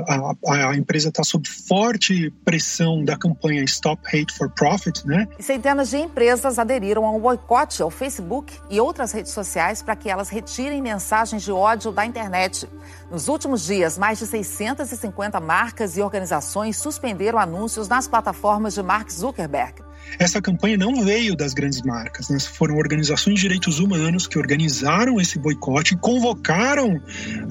A, 0.08 0.34
a, 0.47 0.69
a 0.71 0.75
empresa 0.75 1.10
está 1.10 1.23
sob 1.23 1.47
forte 1.47 2.31
pressão 2.43 3.03
da 3.03 3.15
campanha 3.15 3.63
Stop 3.63 4.01
Hate 4.08 4.34
for 4.34 4.49
Profit, 4.49 5.05
né? 5.05 5.27
Centenas 5.39 5.89
de 5.89 5.97
empresas 5.97 6.58
aderiram 6.58 7.05
ao 7.05 7.19
boicote 7.19 7.81
ao 7.81 7.91
Facebook 7.91 8.53
e 8.69 8.79
outras 8.79 9.12
redes 9.12 9.31
sociais 9.31 9.84
para 9.84 9.95
que 9.95 10.10
elas 10.10 10.29
retirem 10.29 10.81
mensagens 10.81 11.43
de 11.43 11.51
ódio 11.51 11.91
da 11.91 12.05
internet. 12.05 12.67
Nos 13.12 13.27
últimos 13.27 13.65
dias, 13.65 13.97
mais 13.97 14.17
de 14.17 14.25
650 14.25 15.39
marcas 15.39 15.95
e 15.95 16.01
organizações 16.01 16.77
suspenderam 16.77 17.34
anúncios 17.37 17.87
nas 17.87 18.07
plataformas 18.07 18.75
de 18.75 18.83
Mark 18.83 19.11
Zuckerberg. 19.11 19.75
Essa 20.17 20.41
campanha 20.41 20.77
não 20.77 21.03
veio 21.03 21.35
das 21.35 21.53
grandes 21.53 21.81
marcas, 21.81 22.29
né? 22.29 22.39
foram 22.39 22.75
organizações 22.75 23.35
de 23.35 23.41
direitos 23.41 23.79
humanos 23.79 24.27
que 24.27 24.37
organizaram 24.37 25.19
esse 25.19 25.37
boicote 25.37 25.93
e 25.93 25.97
convocaram 25.97 27.01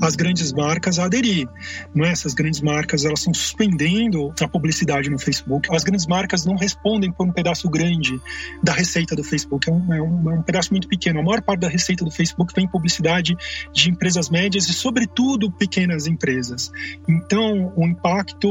as 0.00 0.16
grandes 0.16 0.52
marcas 0.52 0.98
a 0.98 1.04
aderir. 1.04 1.48
Não 1.94 2.04
é? 2.04 2.12
Essas 2.12 2.32
grandes 2.32 2.60
marcas 2.60 3.04
elas 3.04 3.20
estão 3.20 3.34
suspendendo 3.34 4.32
a 4.40 4.48
publicidade 4.48 5.10
no 5.10 5.18
Facebook. 5.18 5.68
As 5.74 5.84
grandes 5.84 6.06
marcas 6.06 6.46
não 6.46 6.56
respondem 6.56 7.12
por 7.12 7.26
um 7.26 7.32
pedaço 7.32 7.68
grande 7.68 8.20
da 8.62 8.72
receita 8.72 9.14
do 9.14 9.22
Facebook, 9.22 9.68
é 9.68 9.72
um, 9.72 9.94
é 9.94 10.00
um, 10.00 10.30
é 10.30 10.34
um 10.34 10.42
pedaço 10.42 10.70
muito 10.70 10.88
pequeno. 10.88 11.20
A 11.20 11.22
maior 11.22 11.42
parte 11.42 11.60
da 11.60 11.68
receita 11.68 12.04
do 12.04 12.10
Facebook 12.10 12.54
vem 12.54 12.64
em 12.64 12.68
publicidade 12.68 13.36
de 13.72 13.90
empresas 13.90 14.30
médias 14.30 14.68
e, 14.68 14.72
sobretudo, 14.72 15.50
pequenas 15.50 16.06
empresas. 16.06 16.70
Então, 17.08 17.72
o 17.76 17.86
impacto 17.86 18.48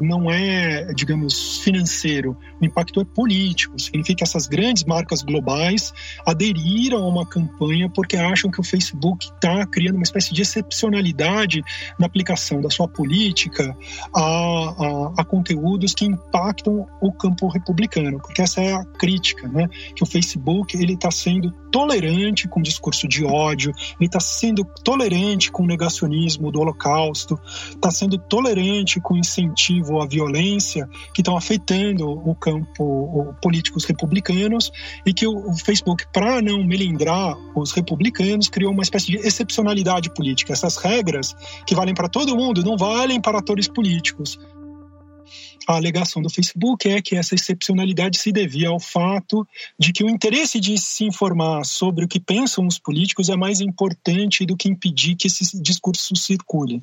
não 0.00 0.30
é, 0.30 0.92
digamos, 0.94 1.58
financeiro, 1.58 2.36
o 2.60 2.64
impacto 2.64 3.00
é 3.00 3.04
político 3.04 3.33
político. 3.34 3.78
Significa 3.78 4.18
que 4.18 4.24
essas 4.24 4.46
grandes 4.46 4.84
marcas 4.84 5.22
globais 5.22 5.92
aderiram 6.24 6.98
a 6.98 7.08
uma 7.08 7.26
campanha 7.26 7.88
porque 7.88 8.16
acham 8.16 8.50
que 8.50 8.60
o 8.60 8.64
Facebook 8.64 9.26
está 9.26 9.66
criando 9.66 9.96
uma 9.96 10.04
espécie 10.04 10.32
de 10.32 10.42
excepcionalidade 10.42 11.62
na 11.98 12.06
aplicação 12.06 12.60
da 12.60 12.70
sua 12.70 12.86
política 12.86 13.76
a, 14.14 14.20
a, 14.20 15.12
a 15.18 15.24
conteúdos 15.24 15.94
que 15.94 16.04
impactam 16.04 16.86
o 17.00 17.12
campo 17.12 17.48
republicano. 17.48 18.20
Porque 18.20 18.42
essa 18.42 18.60
é 18.60 18.72
a 18.72 18.84
crítica, 18.84 19.48
né? 19.48 19.68
Que 19.94 20.02
o 20.04 20.06
Facebook 20.06 20.76
ele 20.76 20.94
está 20.94 21.10
sendo 21.10 21.52
tolerante 21.74 22.46
com 22.46 22.62
discurso 22.62 23.08
de 23.08 23.24
ódio, 23.24 23.72
ele 23.98 24.06
está 24.06 24.20
sendo 24.20 24.64
tolerante 24.84 25.50
com 25.50 25.64
o 25.64 25.66
negacionismo 25.66 26.52
do 26.52 26.60
Holocausto, 26.60 27.36
está 27.68 27.90
sendo 27.90 28.16
tolerante 28.16 29.00
com 29.00 29.16
incentivo 29.16 30.00
à 30.00 30.06
violência 30.06 30.88
que 31.12 31.20
estão 31.20 31.36
afetando 31.36 32.08
o 32.08 32.32
campo 32.36 33.34
políticos 33.42 33.84
republicanos 33.86 34.70
e 35.04 35.12
que 35.12 35.26
o 35.26 35.52
Facebook, 35.64 36.04
para 36.12 36.40
não 36.40 36.62
melindrar 36.62 37.36
os 37.56 37.72
republicanos, 37.72 38.48
criou 38.48 38.70
uma 38.70 38.84
espécie 38.84 39.06
de 39.06 39.16
excepcionalidade 39.16 40.14
política. 40.14 40.52
Essas 40.52 40.76
regras 40.76 41.34
que 41.66 41.74
valem 41.74 41.92
para 41.92 42.08
todo 42.08 42.36
mundo 42.36 42.62
não 42.62 42.76
valem 42.76 43.20
para 43.20 43.40
atores 43.40 43.66
políticos. 43.66 44.38
A 45.66 45.76
alegação 45.76 46.20
do 46.20 46.28
Facebook 46.28 46.88
é 46.88 47.00
que 47.00 47.16
essa 47.16 47.34
excepcionalidade 47.34 48.18
se 48.18 48.30
devia 48.30 48.68
ao 48.68 48.78
fato 48.78 49.46
de 49.78 49.92
que 49.92 50.04
o 50.04 50.10
interesse 50.10 50.60
de 50.60 50.78
se 50.78 51.04
informar 51.04 51.64
sobre 51.64 52.04
o 52.04 52.08
que 52.08 52.20
pensam 52.20 52.66
os 52.66 52.78
políticos 52.78 53.28
é 53.28 53.36
mais 53.36 53.60
importante 53.60 54.44
do 54.44 54.56
que 54.56 54.68
impedir 54.68 55.16
que 55.16 55.26
esse 55.26 55.60
discurso 55.60 56.14
circule. 56.16 56.82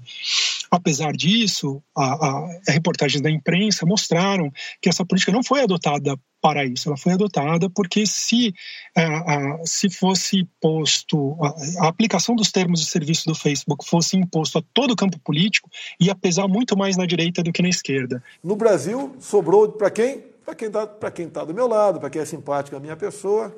Apesar 0.70 1.12
disso, 1.14 1.82
a, 1.96 2.06
a, 2.06 2.62
reportagens 2.68 3.22
da 3.22 3.30
imprensa 3.30 3.86
mostraram 3.86 4.52
que 4.82 4.90
essa 4.90 5.06
política 5.06 5.32
não 5.32 5.44
foi 5.44 5.62
adotada 5.62 6.18
para 6.42 6.66
isso. 6.66 6.90
Ela 6.90 6.98
foi 6.98 7.14
adotada 7.14 7.70
porque 7.70 8.06
se, 8.06 8.54
uh, 8.98 9.62
se 9.64 9.90
fosse 9.90 10.48
posto, 10.60 11.38
a, 11.42 11.86
a 11.86 11.88
aplicação 11.88 12.36
dos 12.36 12.52
termos 12.52 12.80
de 12.80 12.88
serviço 12.88 13.28
do 13.28 13.36
Facebook 13.36 13.88
fosse 13.88 14.18
imposto 14.18 14.58
a 14.58 14.64
todo 14.74 14.92
o 14.92 14.96
campo 14.96 15.20
político, 15.20 15.70
ia 16.00 16.16
pesar 16.16 16.48
muito 16.48 16.76
mais 16.76 16.98
na 16.98 17.06
direita 17.06 17.44
do 17.44 17.54
que 17.54 17.62
na 17.62 17.70
esquerda. 17.70 18.24
No 18.44 18.56
Brasil, 18.56 18.71
sobrou 19.20 19.72
para 19.72 19.90
quem? 19.90 20.32
Para 20.44 20.56
quem 20.56 20.68
está 20.68 20.88
tá 20.88 21.46
do 21.46 21.54
meu 21.54 21.68
lado, 21.68 22.00
para 22.00 22.10
quem 22.10 22.22
é 22.22 22.26
simpático 22.26 22.76
a 22.76 22.80
minha 22.80 22.96
pessoa. 22.96 23.56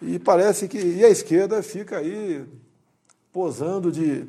E 0.00 0.18
parece 0.18 0.68
que 0.68 0.78
e 0.78 1.04
a 1.04 1.08
esquerda 1.08 1.62
fica 1.62 1.98
aí 1.98 2.44
posando 3.32 3.90
de, 3.90 4.26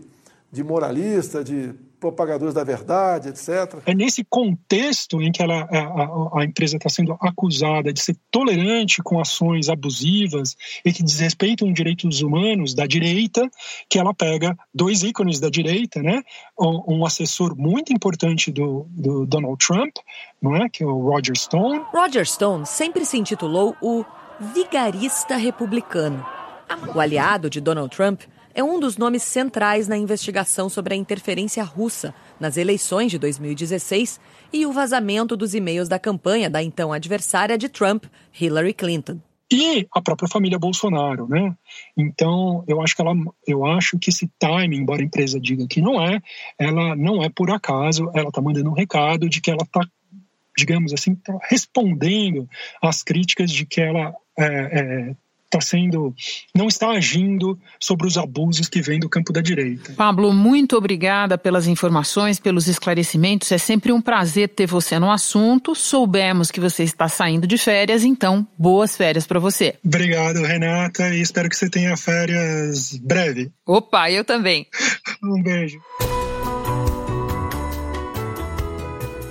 de 0.51 0.63
moralista, 0.63 1.43
de 1.43 1.73
propagadores 1.99 2.53
da 2.53 2.63
verdade, 2.63 3.29
etc. 3.29 3.81
É 3.85 3.93
nesse 3.93 4.23
contexto 4.23 5.21
em 5.21 5.31
que 5.31 5.41
ela, 5.41 5.67
a, 5.71 6.41
a 6.41 6.45
empresa 6.45 6.77
está 6.77 6.89
sendo 6.89 7.17
acusada 7.19 7.91
de 7.91 8.01
ser 8.01 8.15
tolerante 8.29 9.01
com 9.01 9.19
ações 9.19 9.69
abusivas 9.69 10.55
e 10.83 10.91
que 10.91 11.03
desrespeitam 11.03 11.71
direitos 11.71 12.21
humanos 12.21 12.73
da 12.73 12.85
direita, 12.85 13.49
que 13.89 13.97
ela 13.97 14.13
pega 14.13 14.55
dois 14.73 15.03
ícones 15.03 15.39
da 15.39 15.49
direita, 15.49 16.01
né? 16.01 16.21
Um 16.59 17.05
assessor 17.05 17.55
muito 17.57 17.93
importante 17.93 18.51
do, 18.51 18.85
do 18.89 19.25
Donald 19.25 19.57
Trump, 19.65 19.95
não 20.41 20.55
é? 20.55 20.69
que 20.69 20.83
é 20.83 20.85
o 20.85 20.99
Roger 20.99 21.37
Stone. 21.37 21.81
Roger 21.93 22.25
Stone 22.25 22.65
sempre 22.65 23.05
se 23.05 23.17
intitulou 23.17 23.75
o 23.81 24.03
vigarista 24.53 25.37
republicano. 25.37 26.25
O 26.93 26.99
aliado 26.99 27.49
de 27.49 27.61
Donald 27.61 27.95
Trump 27.95 28.21
é 28.55 28.63
um 28.63 28.79
dos 28.79 28.97
nomes 28.97 29.21
centrais 29.21 29.87
na 29.87 29.97
investigação 29.97 30.69
sobre 30.69 30.93
a 30.93 30.97
interferência 30.97 31.61
russa 31.61 32.15
nas 32.39 32.55
eleições 32.55 33.11
de 33.11 33.19
2016 33.19 34.19
e 34.53 34.65
o 34.65 34.71
vazamento 34.71 35.35
dos 35.35 35.53
e-mails 35.53 35.89
da 35.89 35.99
campanha 35.99 36.49
da 36.49 36.63
então 36.63 36.93
adversária 36.93 37.57
de 37.57 37.67
Trump, 37.67 38.05
Hillary 38.39 38.73
Clinton. 38.73 39.19
E 39.51 39.85
a 39.93 40.01
própria 40.01 40.27
família 40.27 40.57
Bolsonaro, 40.57 41.27
né? 41.27 41.55
Então, 41.95 42.63
eu 42.67 42.81
acho 42.81 42.95
que 42.95 43.01
ela, 43.01 43.13
eu 43.45 43.63
acho 43.63 43.99
que 43.99 44.09
esse 44.09 44.27
timing, 44.39 44.77
embora 44.77 45.01
a 45.01 45.05
empresa 45.05 45.39
diga 45.39 45.67
que 45.67 45.81
não 45.81 46.01
é, 46.01 46.19
ela 46.57 46.95
não 46.95 47.21
é 47.21 47.29
por 47.29 47.51
acaso, 47.51 48.09
ela 48.15 48.29
está 48.29 48.41
mandando 48.41 48.69
um 48.69 48.73
recado 48.73 49.29
de 49.29 49.41
que 49.41 49.51
ela 49.51 49.63
está 49.63 49.81
digamos 50.57 50.93
assim, 50.93 51.15
tá 51.15 51.37
respondendo 51.49 52.47
às 52.81 53.03
críticas 53.03 53.51
de 53.51 53.65
que 53.65 53.81
ela 53.81 54.15
é, 54.39 54.45
é, 54.45 55.15
está 55.55 55.61
sendo, 55.61 56.13
não 56.53 56.67
está 56.67 56.89
agindo 56.89 57.57
sobre 57.79 58.07
os 58.07 58.17
abusos 58.17 58.67
que 58.67 58.81
vêm 58.81 58.99
do 58.99 59.09
campo 59.09 59.31
da 59.31 59.41
direita. 59.41 59.93
Pablo, 59.93 60.33
muito 60.33 60.75
obrigada 60.77 61.37
pelas 61.37 61.67
informações, 61.67 62.39
pelos 62.39 62.67
esclarecimentos. 62.67 63.51
É 63.51 63.57
sempre 63.57 63.91
um 63.91 64.01
prazer 64.01 64.49
ter 64.49 64.65
você 64.65 64.99
no 64.99 65.11
assunto. 65.11 65.75
Soubemos 65.75 66.51
que 66.51 66.59
você 66.59 66.83
está 66.83 67.07
saindo 67.07 67.47
de 67.47 67.57
férias, 67.57 68.03
então 68.03 68.45
boas 68.57 68.95
férias 68.95 69.25
para 69.25 69.39
você. 69.39 69.75
Obrigado, 69.83 70.41
Renata, 70.43 71.09
e 71.09 71.21
espero 71.21 71.49
que 71.49 71.55
você 71.55 71.69
tenha 71.69 71.95
férias 71.95 72.97
breve. 73.01 73.51
Opa, 73.65 74.11
eu 74.11 74.23
também. 74.23 74.67
um 75.23 75.41
beijo. 75.41 75.79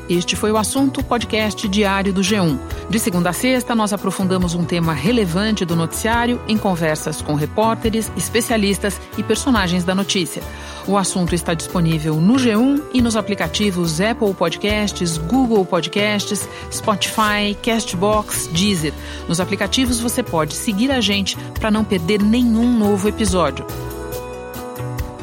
Este 0.08 0.36
foi 0.36 0.52
o 0.52 0.58
assunto 0.58 1.02
podcast 1.02 1.66
diário 1.66 2.12
do 2.12 2.20
G1. 2.20 2.73
De 2.88 2.98
segunda 2.98 3.30
a 3.30 3.32
sexta, 3.32 3.74
nós 3.74 3.92
aprofundamos 3.92 4.54
um 4.54 4.64
tema 4.64 4.92
relevante 4.92 5.64
do 5.64 5.74
noticiário 5.74 6.40
em 6.46 6.56
conversas 6.56 7.22
com 7.22 7.34
repórteres, 7.34 8.12
especialistas 8.16 9.00
e 9.16 9.22
personagens 9.22 9.84
da 9.84 9.94
notícia. 9.94 10.42
O 10.86 10.98
assunto 10.98 11.34
está 11.34 11.54
disponível 11.54 12.16
no 12.16 12.34
G1 12.34 12.82
e 12.92 13.00
nos 13.00 13.16
aplicativos 13.16 14.00
Apple 14.00 14.34
Podcasts, 14.34 15.16
Google 15.16 15.64
Podcasts, 15.64 16.46
Spotify, 16.70 17.56
Castbox, 17.62 18.48
Deezer. 18.48 18.92
Nos 19.26 19.40
aplicativos 19.40 19.98
você 19.98 20.22
pode 20.22 20.52
seguir 20.54 20.90
a 20.90 21.00
gente 21.00 21.38
para 21.58 21.70
não 21.70 21.84
perder 21.84 22.22
nenhum 22.22 22.78
novo 22.78 23.08
episódio. 23.08 23.66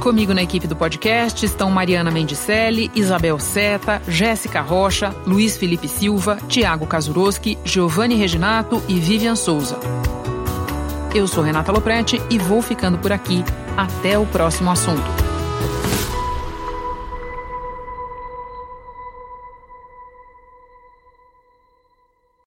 Comigo 0.02 0.34
na 0.34 0.42
equipe 0.42 0.66
do 0.66 0.76
podcast 0.76 1.46
estão 1.46 1.70
Mariana 1.70 2.10
Mendicelli, 2.10 2.90
Isabel 2.96 3.38
Seta, 3.38 4.02
Jéssica 4.08 4.60
Rocha, 4.60 5.16
Luiz 5.28 5.56
Felipe 5.56 5.88
Silva, 5.88 6.40
Tiago 6.48 6.88
Kazuroski, 6.88 7.56
Giovanni 7.64 8.16
Reginato 8.16 8.82
e 8.88 9.00
Vivian 9.00 9.36
Souza. 9.36 9.78
Eu 11.14 11.28
sou 11.28 11.44
Renata 11.44 11.72
Loprete 11.72 12.20
e 12.32 12.40
vou 12.40 12.64
ficando 12.64 12.98
por 12.98 13.12
aqui. 13.12 13.46
Até 13.78 14.18
o 14.18 14.26
próximo 14.26 14.72
assunto. 14.72 15.21